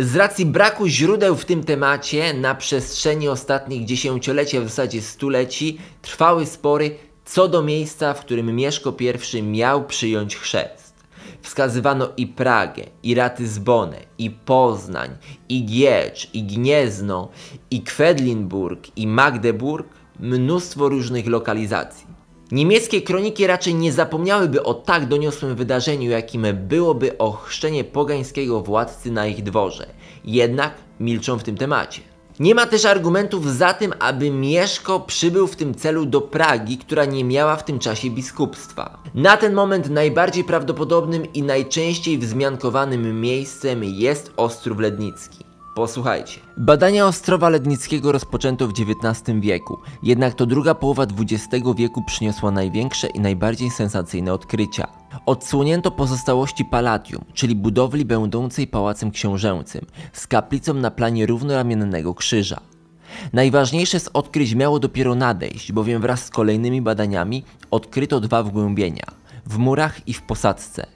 [0.00, 5.78] Z racji braku źródeł w tym temacie na przestrzeni ostatnich dziesięcioleci, a w zasadzie stuleci,
[6.02, 8.94] trwały spory co do miejsca, w którym Mieszko
[9.34, 10.85] I miał przyjąć chrzest.
[11.56, 15.10] Wskazywano i Pragę, i Ratyzbonę, i Poznań,
[15.48, 17.28] i Giecz, i Gniezno,
[17.70, 19.88] i Kwedlinburg, i Magdeburg,
[20.20, 22.06] mnóstwo różnych lokalizacji.
[22.52, 29.26] Niemieckie kroniki raczej nie zapomniałyby o tak doniosłym wydarzeniu, jakim byłoby ochrzczenie pogańskiego władcy na
[29.26, 29.86] ich dworze.
[30.24, 32.00] Jednak milczą w tym temacie.
[32.40, 37.04] Nie ma też argumentów za tym, aby Mieszko przybył w tym celu do Pragi, która
[37.04, 38.98] nie miała w tym czasie biskupstwa.
[39.14, 45.45] Na ten moment najbardziej prawdopodobnym i najczęściej wzmiankowanym miejscem jest Ostrów Lednicki.
[45.76, 46.40] Posłuchajcie.
[46.56, 53.06] Badania Ostrowa Lednickiego rozpoczęto w XIX wieku, jednak to druga połowa XX wieku przyniosła największe
[53.06, 54.88] i najbardziej sensacyjne odkrycia.
[55.26, 62.60] Odsłonięto pozostałości Palatium, czyli budowli będącej pałacem książęcym, z kaplicą na planie równoramiennego krzyża.
[63.32, 69.06] Najważniejsze z odkryć miało dopiero nadejść, bowiem wraz z kolejnymi badaniami odkryto dwa wgłębienia
[69.46, 70.86] w murach i w posadzce.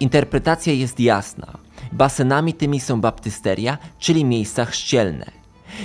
[0.00, 1.67] Interpretacja jest jasna.
[1.92, 5.38] Basenami tymi są baptysteria, czyli miejsca chrzcielne.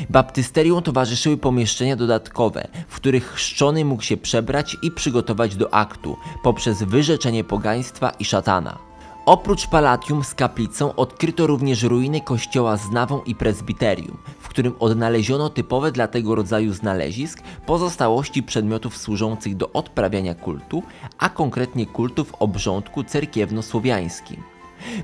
[0.09, 6.83] Baptysterium towarzyszyły pomieszczenia dodatkowe, w których chrzczony mógł się przebrać i przygotować do aktu poprzez
[6.83, 8.77] wyrzeczenie pogaństwa i szatana.
[9.25, 15.49] Oprócz palatium z kaplicą odkryto również ruiny kościoła z nawą i prezbiterium, w którym odnaleziono
[15.49, 20.83] typowe dla tego rodzaju znalezisk pozostałości przedmiotów służących do odprawiania kultu,
[21.17, 24.52] a konkretnie kultu w obrządku cerkiewno-słowiańskim.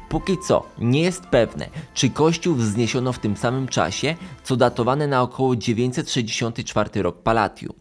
[0.10, 5.22] Póki co nie jest pewne, czy kościół wzniesiono w tym samym czasie, co datowane na
[5.22, 7.74] około 964 rok Palatium.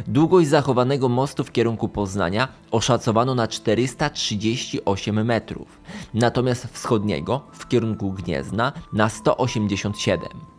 [0.07, 5.81] Długość zachowanego mostu w kierunku Poznania oszacowano na 438 metrów,
[6.15, 10.54] natomiast wschodniego w kierunku Gniezna na 187.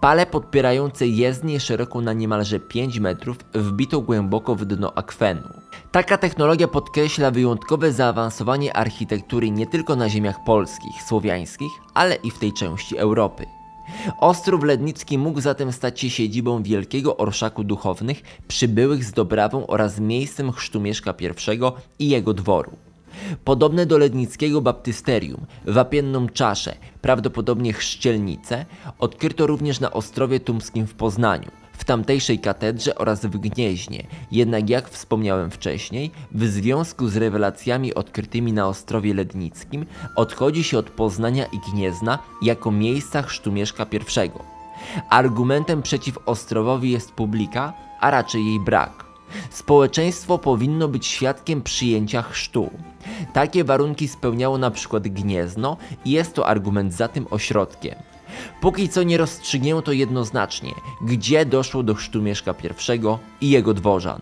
[0.00, 5.48] Pale podpierające jezdnię szeroką na niemalże 5 metrów wbito głęboko w dno akwenu.
[5.92, 12.38] Taka technologia podkreśla wyjątkowe zaawansowanie architektury nie tylko na ziemiach polskich, słowiańskich, ale i w
[12.38, 13.46] tej części Europy.
[14.20, 20.52] Ostrów Lednicki mógł zatem stać się siedzibą wielkiego orszaku duchownych przybyłych z Dobrawą oraz miejscem
[20.52, 22.70] chrztu Mieszka I i jego dworu.
[23.44, 28.66] Podobne do lednickiego baptysterium, wapienną czaszę, prawdopodobnie chrzcielnicę,
[28.98, 34.88] odkryto również na Ostrowie Tumskim w Poznaniu, w tamtejszej katedrze oraz w Gnieźnie, jednak jak
[34.88, 41.70] wspomniałem wcześniej, w związku z rewelacjami odkrytymi na Ostrowie Lednickim odchodzi się od Poznania i
[41.70, 44.30] Gniezna jako miejsca chrztu Mieszka I.
[45.10, 49.03] Argumentem przeciw Ostrowowi jest publika, a raczej jej brak.
[49.50, 52.70] Społeczeństwo powinno być świadkiem przyjęcia chrztu.
[53.32, 57.94] Takie warunki spełniało na przykład Gniezno i jest to argument za tym ośrodkiem.
[58.60, 62.54] Póki co nie rozstrzygnięto jednoznacznie, gdzie doszło do chrztu Mieszka
[63.40, 64.20] I i jego dworzan.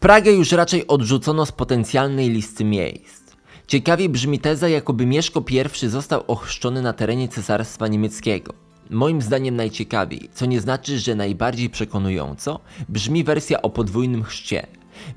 [0.00, 3.25] Pragę już raczej odrzucono z potencjalnej listy miejsc.
[3.66, 5.44] Ciekawie brzmi teza, jakoby Mieszko
[5.82, 8.52] I został ochrzczony na terenie Cesarstwa Niemieckiego.
[8.90, 14.66] Moim zdaniem najciekawiej, co nie znaczy, że najbardziej przekonująco, brzmi wersja o podwójnym chrzcie.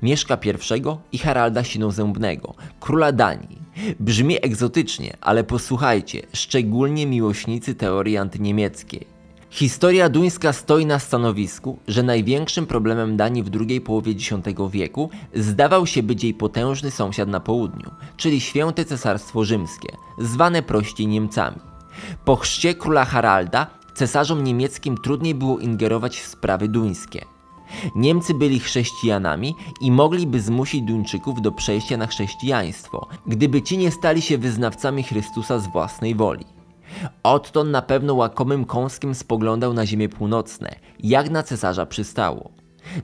[0.02, 0.82] Mieszka I
[1.12, 3.58] i Haralda Sinozębnego, króla Danii.
[4.00, 9.06] Brzmi egzotycznie, ale posłuchajcie, szczególnie miłośnicy teorii antyniemieckiej.
[9.50, 14.30] Historia duńska stoi na stanowisku, że największym problemem Danii w drugiej połowie X
[14.70, 21.06] wieku zdawał się być jej potężny sąsiad na południu, czyli Święte Cesarstwo Rzymskie, zwane prościej
[21.06, 21.56] Niemcami.
[22.24, 27.24] Po chrzcie króla Haralda cesarzom niemieckim trudniej było ingerować w sprawy duńskie.
[27.94, 34.22] Niemcy byli chrześcijanami i mogliby zmusić Duńczyków do przejścia na chrześcijaństwo, gdyby ci nie stali
[34.22, 36.59] się wyznawcami Chrystusa z własnej woli.
[37.22, 42.50] Odtąd na pewno łakomym kąskiem spoglądał na ziemię północne, jak na cesarza przystało.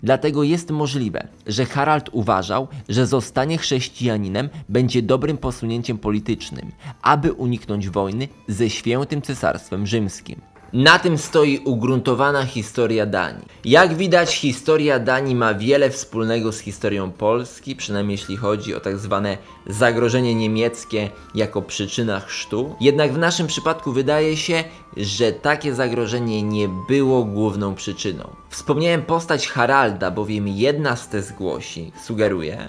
[0.03, 7.89] Dlatego jest możliwe, że Harald uważał, że zostanie chrześcijaninem będzie dobrym posunięciem politycznym, aby uniknąć
[7.89, 10.41] wojny ze świętym cesarstwem rzymskim.
[10.77, 13.45] Na tym stoi ugruntowana historia Danii.
[13.65, 18.99] Jak widać, historia Danii ma wiele wspólnego z historią Polski, przynajmniej jeśli chodzi o tak
[18.99, 22.77] zwane zagrożenie niemieckie jako przyczyna chrztu.
[22.81, 24.65] Jednak w naszym przypadku wydaje się,
[24.97, 28.31] że takie zagrożenie nie było główną przyczyną.
[28.49, 32.69] Wspomniałem postać Haralda, bowiem jedna z tez głosi, sugeruje,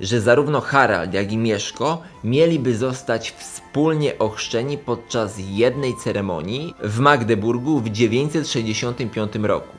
[0.00, 7.80] że zarówno Harald, jak i Mieszko mieliby zostać wspólnie ochrzczeni podczas jednej ceremonii w Magdeburgu
[7.80, 9.76] w 965 roku.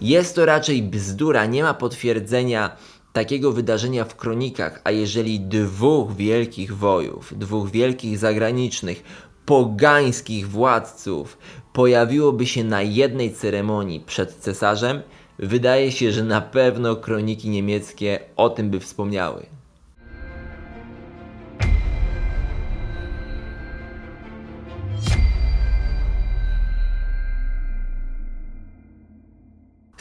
[0.00, 2.76] Jest to raczej bzdura, nie ma potwierdzenia
[3.12, 9.02] takiego wydarzenia w kronikach, a jeżeli dwóch wielkich wojów, dwóch wielkich zagranicznych,
[9.46, 11.38] pogańskich władców
[11.72, 15.02] pojawiłoby się na jednej ceremonii przed cesarzem,
[15.38, 19.46] wydaje się, że na pewno kroniki niemieckie o tym by wspomniały.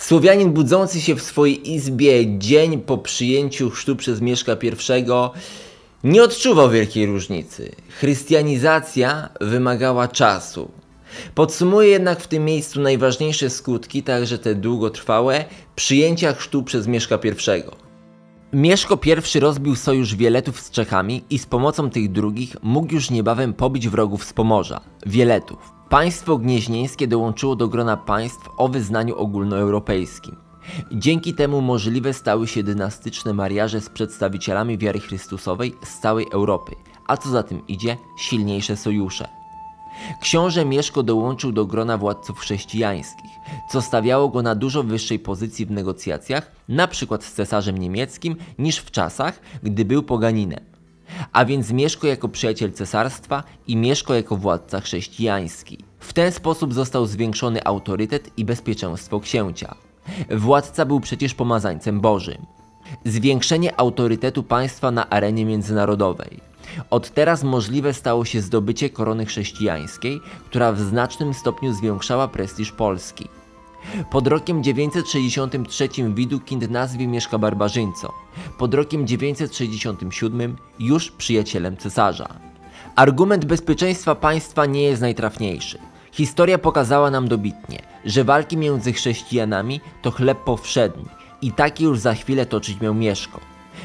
[0.08, 5.06] Słowianin budzący się w swojej izbie dzień po przyjęciu chrztu przez Mieszka I
[6.04, 7.72] nie odczuwał wielkiej różnicy.
[7.90, 10.72] Chrystianizacja wymagała czasu.
[11.36, 15.46] Podsumuję jednak w tym miejscu najważniejsze skutki, także te długotrwałe,
[15.76, 17.88] przyjęcia chrztu przez Mieszka I.
[18.54, 19.00] Mieszko
[19.36, 23.90] I rozbił sojusz Wieletów z Czechami i z pomocą tych drugich mógł już niebawem pobić
[23.90, 25.72] wrogów z Pomorza, Wieletów.
[25.90, 30.36] Państwo gnieźnieńskie dołączyło do grona państw o wyznaniu ogólnoeuropejskim.
[30.92, 36.76] Dzięki temu możliwe stały się dynastyczne mariaże z przedstawicielami wiary Chrystusowej z całej Europy,
[37.08, 39.28] a co za tym idzie, silniejsze sojusze.
[40.22, 43.32] Książę Mieszko dołączył do grona władców chrześcijańskich,
[43.70, 48.78] co stawiało go na dużo wyższej pozycji w negocjacjach, na przykład z cesarzem niemieckim, niż
[48.78, 50.60] w czasach, gdy był poganinem.
[51.34, 55.78] A więc Mieszko jako przyjaciel cesarstwa i Mieszko jako władca chrześcijański.
[56.00, 59.76] W ten sposób został zwiększony autorytet i bezpieczeństwo księcia.
[60.30, 62.46] Władca był przecież pomazańcem Bożym.
[63.06, 66.40] Zwiększenie autorytetu państwa na arenie międzynarodowej.
[66.90, 73.28] Od teraz możliwe stało się zdobycie korony chrześcijańskiej, która w znacznym stopniu zwiększała prestiż Polski.
[74.12, 78.12] Pod rokiem 963 Widukind nazwie mieszka barbarzyńcą,
[78.58, 82.28] pod rokiem 967 już przyjacielem cesarza.
[82.96, 85.80] Argument bezpieczeństwa państwa nie jest najtrafniejszy.
[86.12, 91.06] Historia pokazała nam dobitnie, że walki między chrześcijanami to chleb powszedni
[91.42, 93.40] i taki już za chwilę toczyć miał Mieszko.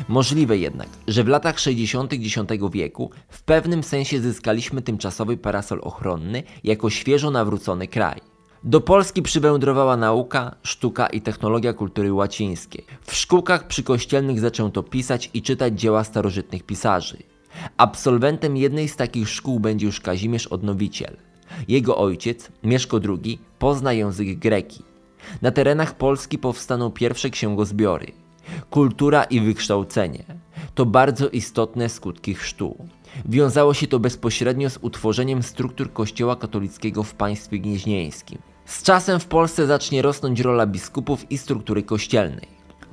[0.09, 2.13] Możliwe jednak, że w latach 60.
[2.13, 2.39] X
[2.73, 8.21] wieku w pewnym sensie zyskaliśmy tymczasowy parasol ochronny jako świeżo nawrócony kraj.
[8.65, 12.85] Do Polski przywędrowała nauka, sztuka i technologia kultury łacińskiej.
[13.03, 17.17] W szkółkach przykościelnych zaczęto pisać i czytać dzieła starożytnych pisarzy.
[17.77, 21.17] Absolwentem jednej z takich szkół będzie już Kazimierz Odnowiciel.
[21.69, 24.83] Jego ojciec, Mieszko II, pozna język greki.
[25.43, 28.22] Na terenach Polski powstaną pierwsze księgozbiory.
[28.71, 30.25] Kultura i wykształcenie
[30.75, 32.77] to bardzo istotne skutki chrztu.
[33.25, 38.39] Wiązało się to bezpośrednio z utworzeniem struktur Kościoła katolickiego w państwie gnieźnieńskim.
[38.65, 42.49] Z czasem w Polsce zacznie rosnąć rola biskupów i struktury kościelnej.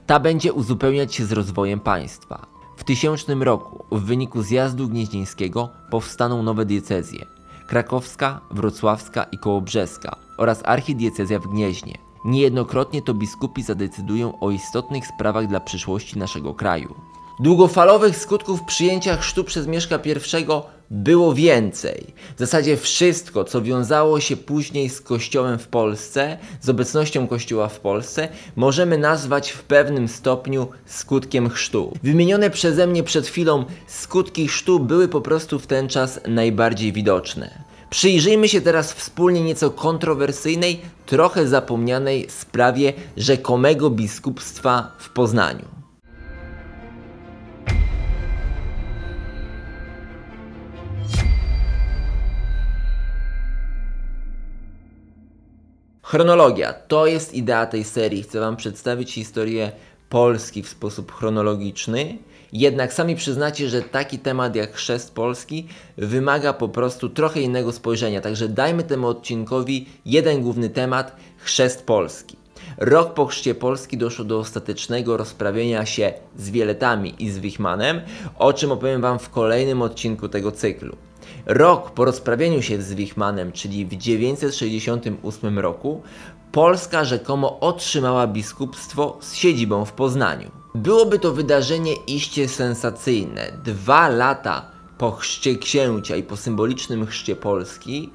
[0.05, 2.45] Ta będzie uzupełniać się z rozwojem państwa.
[2.77, 7.25] W tysięcznym roku, w wyniku zjazdu gnieźnieńskiego, powstaną nowe diecezje
[7.69, 11.97] krakowska, wrocławska i kołobrzeska oraz archidiecezja w Gnieźnie.
[12.25, 16.95] Niejednokrotnie to biskupi zadecydują o istotnych sprawach dla przyszłości naszego kraju.
[17.39, 20.45] Długofalowych skutków przyjęcia chrztu przez Mieszka I
[20.91, 22.13] było więcej.
[22.35, 27.79] W zasadzie wszystko, co wiązało się później z Kościołem w Polsce, z obecnością Kościoła w
[27.79, 31.93] Polsce, możemy nazwać w pewnym stopniu skutkiem chrztu.
[32.03, 37.68] Wymienione przeze mnie przed chwilą skutki chrztu były po prostu w ten czas najbardziej widoczne.
[37.89, 45.65] Przyjrzyjmy się teraz wspólnie nieco kontrowersyjnej, trochę zapomnianej sprawie rzekomego biskupstwa w Poznaniu.
[56.03, 58.23] Chronologia to jest idea tej serii.
[58.23, 59.71] Chcę Wam przedstawić historię
[60.09, 62.17] Polski w sposób chronologiczny.
[62.53, 68.21] Jednak sami przyznacie, że taki temat jak chrzest Polski wymaga po prostu trochę innego spojrzenia.
[68.21, 72.37] Także dajmy temu odcinkowi jeden główny temat chrzest Polski.
[72.77, 78.01] Rok po chrzcie Polski doszło do ostatecznego rozprawienia się z Wieletami i z Wichmanem,
[78.37, 80.95] o czym opowiem Wam w kolejnym odcinku tego cyklu.
[81.45, 86.01] Rok po rozprawieniu się z Wichmanem, czyli w 968 roku,
[86.51, 90.51] Polska rzekomo otrzymała biskupstwo z siedzibą w Poznaniu.
[90.75, 93.51] Byłoby to wydarzenie iście sensacyjne.
[93.63, 98.09] Dwa lata po chrzcie księcia i po symbolicznym chrzcie Polski,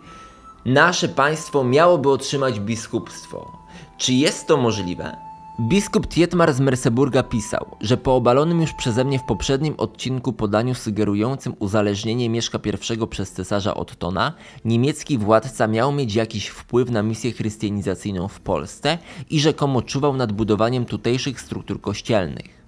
[0.64, 3.52] nasze państwo miałoby otrzymać biskupstwo.
[3.98, 5.16] Czy jest to możliwe?
[5.60, 10.74] Biskup Tietmar z Merseburga pisał, że po obalonym już przeze mnie w poprzednim odcinku podaniu
[10.74, 12.58] sugerującym uzależnienie Mieszka
[13.02, 14.32] I przez cesarza Ottona,
[14.64, 18.98] niemiecki władca miał mieć jakiś wpływ na misję chrystianizacyjną w Polsce
[19.30, 22.64] i rzekomo czuwał nad budowaniem tutejszych struktur kościelnych.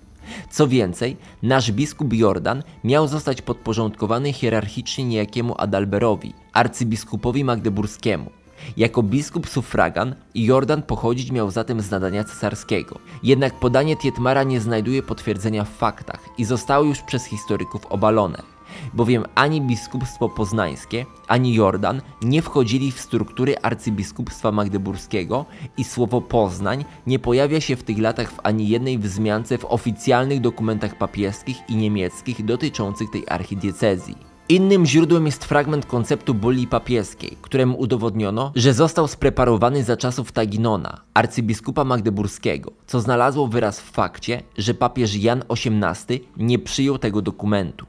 [0.50, 8.30] Co więcej, nasz biskup Jordan miał zostać podporządkowany hierarchicznie niejakiemu Adalberowi, arcybiskupowi magdeburskiemu.
[8.76, 12.98] Jako biskup sufragan, Jordan pochodzić miał zatem z nadania cesarskiego.
[13.22, 18.56] Jednak podanie Tietmara nie znajduje potwierdzenia w faktach i zostało już przez historyków obalone.
[18.94, 25.44] Bowiem ani biskupstwo poznańskie, ani Jordan nie wchodzili w struktury arcybiskupstwa magdeburskiego
[25.76, 30.40] i słowo Poznań nie pojawia się w tych latach w ani jednej wzmiance w oficjalnych
[30.40, 34.35] dokumentach papieskich i niemieckich dotyczących tej archidiecezji.
[34.48, 41.00] Innym źródłem jest fragment konceptu bulli papieskiej, któremu udowodniono, że został spreparowany za czasów Taginona,
[41.14, 47.86] arcybiskupa magdeburskiego, co znalazło wyraz w fakcie, że papież Jan XVIII nie przyjął tego dokumentu.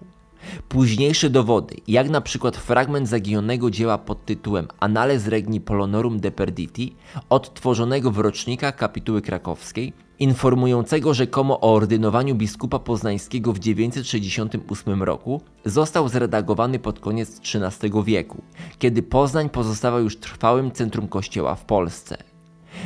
[0.70, 6.95] Późniejsze dowody, jak na przykład fragment zaginionego dzieła pod tytułem Annales Regni Polonorum de Perditi,
[7.30, 16.09] odtworzonego w rocznikach kapituły krakowskiej, informującego rzekomo o ordynowaniu biskupa poznańskiego w 968 roku, został
[16.09, 18.41] zredagowany pod koniec XIII wieku,
[18.80, 22.18] kiedy Poznań pozostawał już trwałym centrum kościoła w Polsce.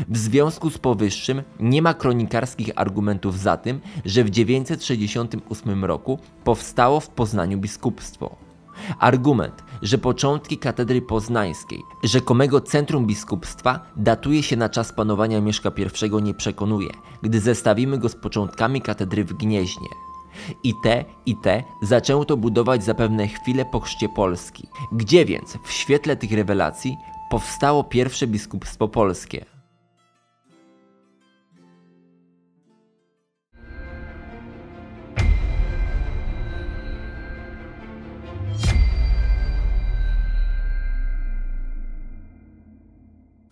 [0.09, 6.99] W związku z powyższym nie ma kronikarskich argumentów za tym, że w 968 roku powstało
[6.99, 8.35] w Poznaniu biskupstwo.
[8.99, 15.71] Argument, że początki katedry poznańskiej, rzekomego centrum biskupstwa, datuje się na czas panowania Mieszka
[16.19, 16.89] I nie przekonuje,
[17.21, 19.87] gdy zestawimy go z początkami katedry w Gnieźnie.
[20.63, 24.67] I te, i te zaczęto budować zapewne chwilę po chrzcie Polski.
[24.91, 26.97] Gdzie więc, w świetle tych rewelacji,
[27.29, 29.45] powstało pierwsze biskupstwo polskie?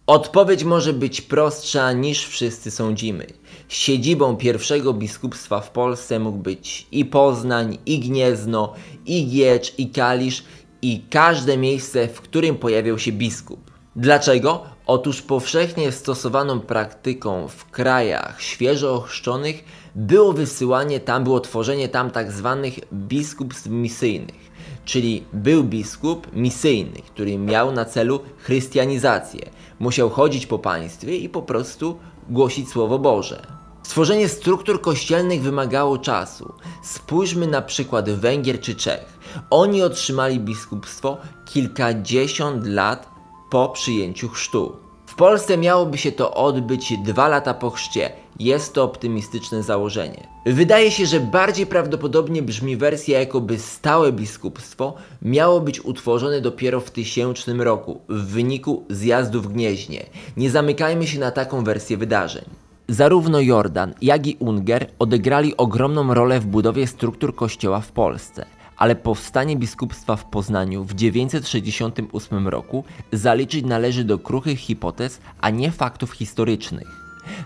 [0.09, 3.25] Odpowiedź może być prostsza niż wszyscy sądzimy.
[3.67, 8.73] Siedzibą pierwszego biskupstwa w Polsce mógł być i Poznań, i Gniezno,
[9.05, 10.43] i Giecz, i Kalisz,
[10.81, 13.71] i każde miejsce, w którym pojawiał się biskup.
[13.95, 14.63] Dlaczego?
[14.85, 19.63] Otóż powszechnie stosowaną praktyką w krajach świeżo ochrzczonych
[19.95, 24.49] było wysyłanie tam, było tworzenie tam tak zwanych biskupstw misyjnych.
[24.85, 31.41] Czyli był biskup misyjny, który miał na celu chrystianizację musiał chodzić po państwie i po
[31.41, 31.97] prostu
[32.29, 33.47] głosić Słowo Boże.
[33.83, 36.53] Stworzenie struktur kościelnych wymagało czasu.
[36.83, 39.19] Spójrzmy na przykład Węgier czy Czech.
[39.49, 43.09] Oni otrzymali biskupstwo kilkadziesiąt lat
[43.49, 44.89] po przyjęciu chrztu.
[45.19, 48.11] Polsce miałoby się to odbyć dwa lata po chrzcie.
[48.39, 50.27] Jest to optymistyczne założenie.
[50.45, 56.91] Wydaje się, że bardziej prawdopodobnie brzmi wersja, jakoby stałe biskupstwo miało być utworzone dopiero w
[56.91, 60.05] tysięcznym roku, w wyniku zjazdu w Gnieźnie.
[60.37, 62.45] Nie zamykajmy się na taką wersję wydarzeń.
[62.87, 68.45] Zarówno Jordan, jak i Unger odegrali ogromną rolę w budowie struktur kościoła w Polsce
[68.79, 75.71] ale powstanie biskupstwa w Poznaniu w 968 roku zaliczyć należy do kruchych hipotez, a nie
[75.71, 76.98] faktów historycznych.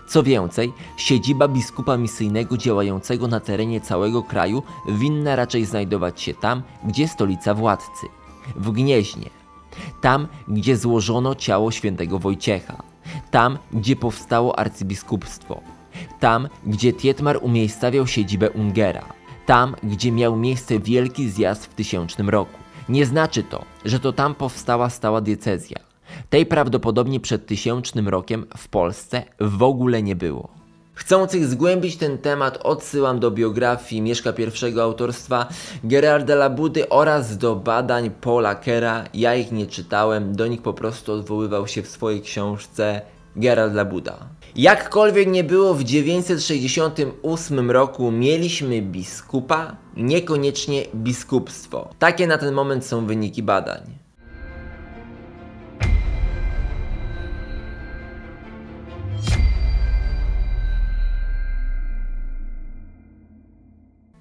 [0.06, 6.62] Co więcej, siedziba biskupa misyjnego działającego na terenie całego kraju winna raczej znajdować się tam,
[6.84, 8.06] gdzie stolica władcy
[8.56, 9.30] w Gnieźnie,
[10.00, 12.82] tam, gdzie złożono ciało świętego Wojciecha,
[13.30, 15.60] tam, gdzie powstało arcybiskupstwo,
[16.20, 22.58] tam, gdzie Tietmar umiejscawiał siedzibę Ungera tam, gdzie miał miejsce wielki zjazd w tysięcznym roku.
[22.88, 25.93] Nie znaczy to, że to tam powstała stała diecezja.
[26.30, 30.64] Tej prawdopodobnie przed tysięcznym rokiem w Polsce w ogóle nie było.
[30.94, 34.32] Chcących zgłębić ten temat odsyłam do biografii Mieszka
[34.74, 35.48] I autorstwa
[35.84, 39.04] Gerarda Labudy oraz do badań Paula Kera.
[39.14, 43.02] Ja ich nie czytałem, do nich po prostu odwoływał się w swojej książce
[43.36, 44.18] Gerard Labuda.
[44.56, 51.88] Jakkolwiek nie było, w 968 roku mieliśmy biskupa, niekoniecznie biskupstwo.
[51.98, 54.03] Takie na ten moment są wyniki badań.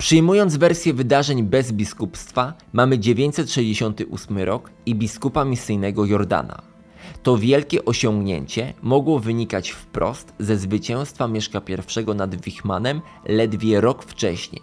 [0.03, 6.61] Przyjmując wersję wydarzeń bez biskupstwa, mamy 968 rok i biskupa misyjnego Jordana.
[7.23, 14.61] To wielkie osiągnięcie mogło wynikać wprost ze zwycięstwa Mieszka I nad Wichmanem ledwie rok wcześniej.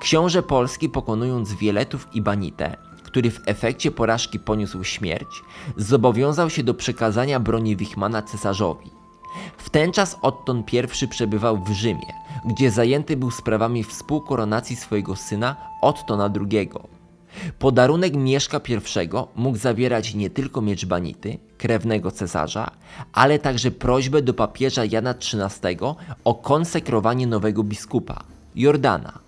[0.00, 5.42] Książę Polski pokonując Wieletów i Banitę, który w efekcie porażki poniósł śmierć,
[5.76, 8.90] zobowiązał się do przekazania broni Wichmana cesarzowi.
[9.56, 10.64] W ten czas Otton
[11.02, 16.70] I przebywał w Rzymie, gdzie zajęty był sprawami współkoronacji swojego syna Ottona II.
[17.58, 22.70] Podarunek Mieszka I mógł zawierać nie tylko miecz Banity, krewnego cesarza,
[23.12, 25.78] ale także prośbę do papieża Jana XIII
[26.24, 28.24] o konsekrowanie nowego biskupa,
[28.54, 29.18] Jordana.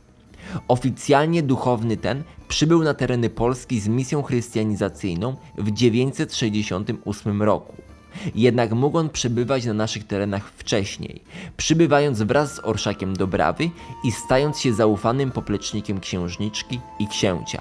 [0.69, 7.88] Oficjalnie duchowny ten przybył na tereny Polski z misją chrystianizacyjną w 968 roku.
[8.35, 11.21] Jednak mógł on przebywać na naszych terenach wcześniej,
[11.57, 13.71] przybywając wraz z orszakiem Dobrawy
[14.05, 17.59] i stając się zaufanym poplecznikiem księżniczki i księcia.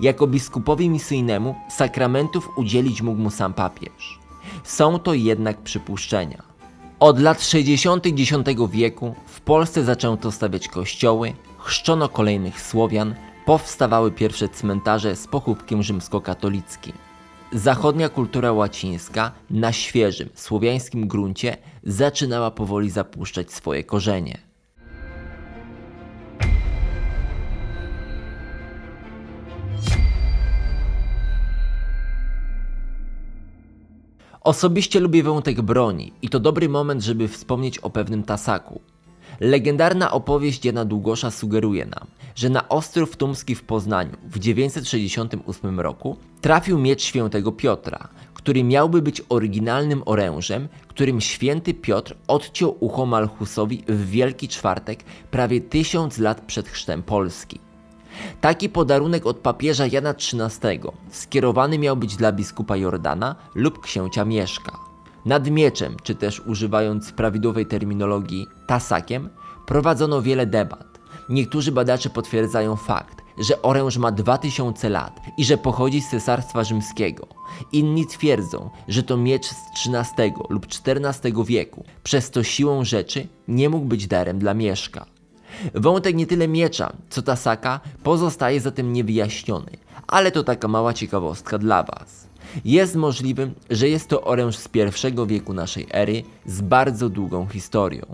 [0.00, 4.18] Jako biskupowi misyjnemu sakramentów udzielić mógł mu sam papież.
[4.64, 6.42] Są to jednak przypuszczenia.
[7.00, 8.06] Od lat 60.
[8.06, 8.32] X
[8.70, 13.14] wieku w Polsce zaczęto stawiać kościoły, chrzczono kolejnych Słowian,
[13.46, 17.09] powstawały pierwsze cmentarze z pochówkiem rzymskokatolickim.
[17.52, 24.38] Zachodnia kultura łacińska na świeżym, słowiańskim gruncie zaczynała powoli zapuszczać swoje korzenie.
[34.40, 38.80] Osobiście lubię wątek broni i to dobry moment, żeby wspomnieć o pewnym tasaku.
[39.40, 46.16] Legendarna opowieść Jana Długosza sugeruje nam, że na Ostrów Tumski w Poznaniu w 968 roku
[46.40, 53.84] trafił miecz świętego Piotra, który miałby być oryginalnym orężem, którym święty Piotr odciął ucho Malchusowi
[53.88, 57.60] w Wielki Czwartek prawie tysiąc lat przed chrztem Polski.
[58.40, 60.80] Taki podarunek od papieża Jana XIII
[61.10, 64.89] skierowany miał być dla biskupa Jordana lub księcia Mieszka.
[65.24, 69.28] Nad mieczem, czy też używając prawidłowej terminologii tasakiem,
[69.66, 71.00] prowadzono wiele debat.
[71.28, 77.26] Niektórzy badacze potwierdzają fakt, że oręż ma 2000 lat i że pochodzi z Cesarstwa Rzymskiego.
[77.72, 79.56] Inni twierdzą, że to miecz z
[79.86, 85.06] XIII lub XIV wieku, przez to siłą rzeczy nie mógł być darem dla Mieszka.
[85.74, 89.70] Wątek nie tyle miecza, co tasaka pozostaje zatem niewyjaśniony,
[90.06, 92.29] ale to taka mała ciekawostka dla Was.
[92.64, 98.06] Jest możliwym, że jest to oręż z pierwszego wieku naszej ery z bardzo długą historią.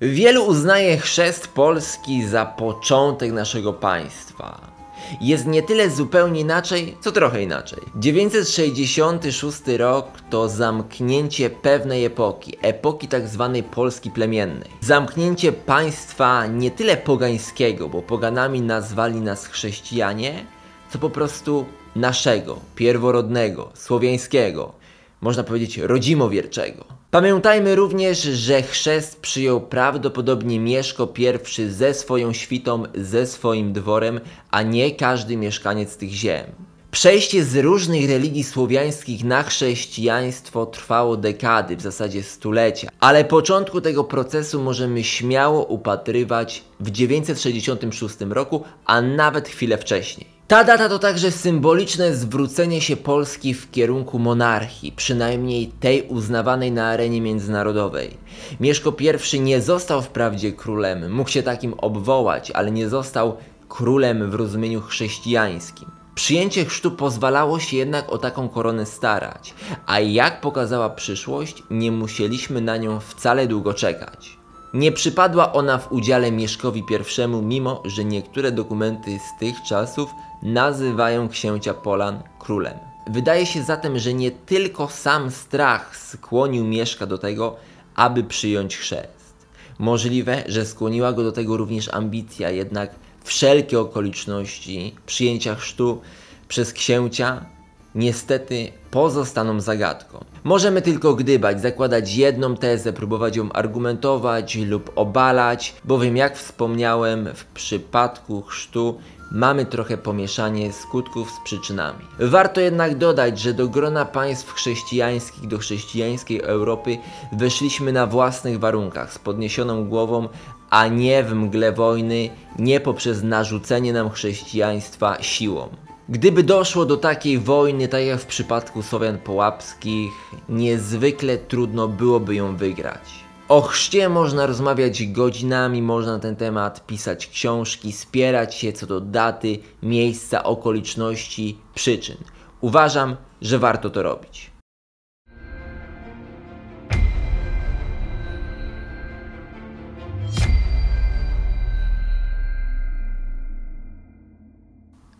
[0.00, 4.74] Wielu uznaje chrzest Polski za początek naszego państwa
[5.20, 7.78] jest nie tyle zupełnie inaczej, co trochę inaczej.
[7.96, 14.70] 966 rok to zamknięcie pewnej epoki, epoki tak zwanej Polski plemiennej.
[14.80, 20.44] Zamknięcie państwa nie tyle pogańskiego, bo poganami nazwali nas chrześcijanie,
[20.90, 21.64] co po prostu
[21.96, 24.72] naszego, pierworodnego, słowiańskiego,
[25.20, 26.84] można powiedzieć rodzimowierczego.
[27.14, 34.62] Pamiętajmy również, że chrzest przyjął prawdopodobnie Mieszko I ze swoją świtą, ze swoim dworem, a
[34.62, 36.44] nie każdy mieszkaniec tych ziem.
[36.90, 44.04] Przejście z różnych religii słowiańskich na chrześcijaństwo trwało dekady, w zasadzie stulecia, ale początku tego
[44.04, 50.33] procesu możemy śmiało upatrywać w 966 roku, a nawet chwilę wcześniej.
[50.48, 56.86] Ta data to także symboliczne zwrócenie się Polski w kierunku monarchii, przynajmniej tej uznawanej na
[56.86, 58.16] arenie międzynarodowej.
[58.60, 58.92] Mieszko
[59.32, 63.36] I nie został wprawdzie królem, mógł się takim obwołać, ale nie został
[63.68, 65.90] królem w rozumieniu chrześcijańskim.
[66.14, 69.54] Przyjęcie chrztu pozwalało się jednak o taką koronę starać,
[69.86, 74.43] a jak pokazała przyszłość, nie musieliśmy na nią wcale długo czekać.
[74.74, 80.10] Nie przypadła ona w udziale Mieszkowi I, mimo że niektóre dokumenty z tych czasów
[80.42, 82.78] nazywają księcia Polan królem.
[83.06, 87.56] Wydaje się zatem, że nie tylko sam strach skłonił Mieszka do tego,
[87.94, 89.34] aby przyjąć chrzest.
[89.78, 92.94] Możliwe, że skłoniła go do tego również ambicja, jednak
[93.24, 96.00] wszelkie okoliczności przyjęcia chrztu
[96.48, 97.46] przez księcia
[97.94, 100.24] niestety pozostaną zagadką.
[100.44, 107.44] Możemy tylko gdybać, zakładać jedną tezę, próbować ją argumentować lub obalać, bowiem jak wspomniałem, w
[107.44, 108.98] przypadku chrztu
[109.32, 112.04] mamy trochę pomieszanie skutków z przyczynami.
[112.18, 116.98] Warto jednak dodać, że do grona państw chrześcijańskich, do chrześcijańskiej Europy
[117.32, 120.28] weszliśmy na własnych warunkach, z podniesioną głową,
[120.70, 125.68] a nie w mgle wojny, nie poprzez narzucenie nam chrześcijaństwa siłą.
[126.08, 130.12] Gdyby doszło do takiej wojny, tak jak w przypadku Słowian Połapskich,
[130.48, 133.24] niezwykle trudno byłoby ją wygrać.
[133.48, 139.00] O chrzcie można rozmawiać godzinami, można na ten temat pisać książki, spierać się co do
[139.00, 142.16] daty, miejsca, okoliczności, przyczyn.
[142.60, 144.53] Uważam, że warto to robić.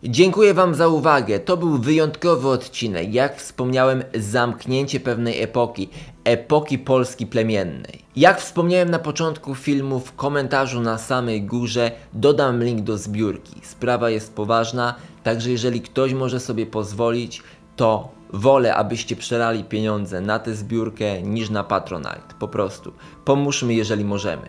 [0.09, 1.39] Dziękuję Wam za uwagę.
[1.39, 3.13] To był wyjątkowy odcinek.
[3.13, 5.89] Jak wspomniałem, zamknięcie pewnej epoki,
[6.23, 8.05] epoki Polski plemiennej.
[8.15, 13.61] Jak wspomniałem na początku filmu, w komentarzu na samej górze dodam link do zbiórki.
[13.63, 17.43] Sprawa jest poważna, także jeżeli ktoś może sobie pozwolić,
[17.75, 22.35] to wolę, abyście przelali pieniądze na tę zbiórkę niż na Patronite.
[22.39, 22.93] Po prostu
[23.25, 24.47] pomóżmy, jeżeli możemy.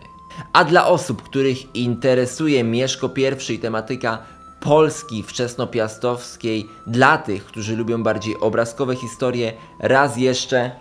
[0.53, 3.09] A dla osób, których interesuje Mieszko
[3.49, 4.36] I i tematyka
[4.67, 9.53] Polski wczesnopiastowskiej dla tych, którzy lubią bardziej obrazkowe historie.
[9.79, 10.71] Raz jeszcze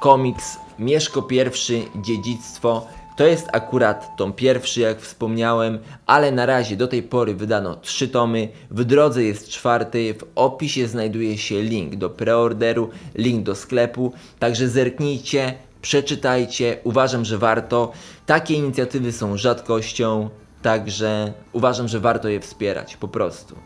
[0.00, 2.86] komiks Mieszko I Dziedzictwo.
[3.16, 8.08] To jest akurat tom pierwszy, jak wspomniałem, ale na razie do tej pory wydano trzy
[8.08, 8.48] tomy.
[8.70, 10.14] W drodze jest czwarty.
[10.14, 14.12] W opisie znajduje się link do preorderu, link do sklepu.
[14.38, 16.78] Także zerknijcie, przeczytajcie.
[16.84, 17.92] Uważam, że warto.
[18.26, 20.30] Takie inicjatywy są rzadkością.
[20.62, 23.56] Także uważam, że warto je wspierać, po prostu.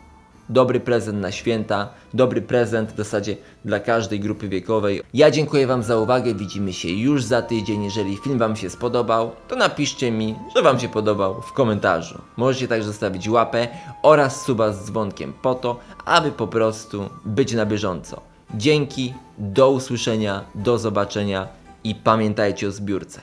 [0.49, 5.01] Dobry prezent na święta, dobry prezent w zasadzie dla każdej grupy wiekowej.
[5.13, 7.83] Ja dziękuję Wam za uwagę, widzimy się już za tydzień.
[7.83, 12.21] Jeżeli film Wam się spodobał, to napiszcie mi, że Wam się podobał w komentarzu.
[12.37, 13.67] Możecie także zostawić łapę
[14.03, 18.21] oraz suba z dzwonkiem po to, aby po prostu być na bieżąco.
[18.53, 21.47] Dzięki, do usłyszenia, do zobaczenia
[21.83, 23.21] i pamiętajcie o zbiórce.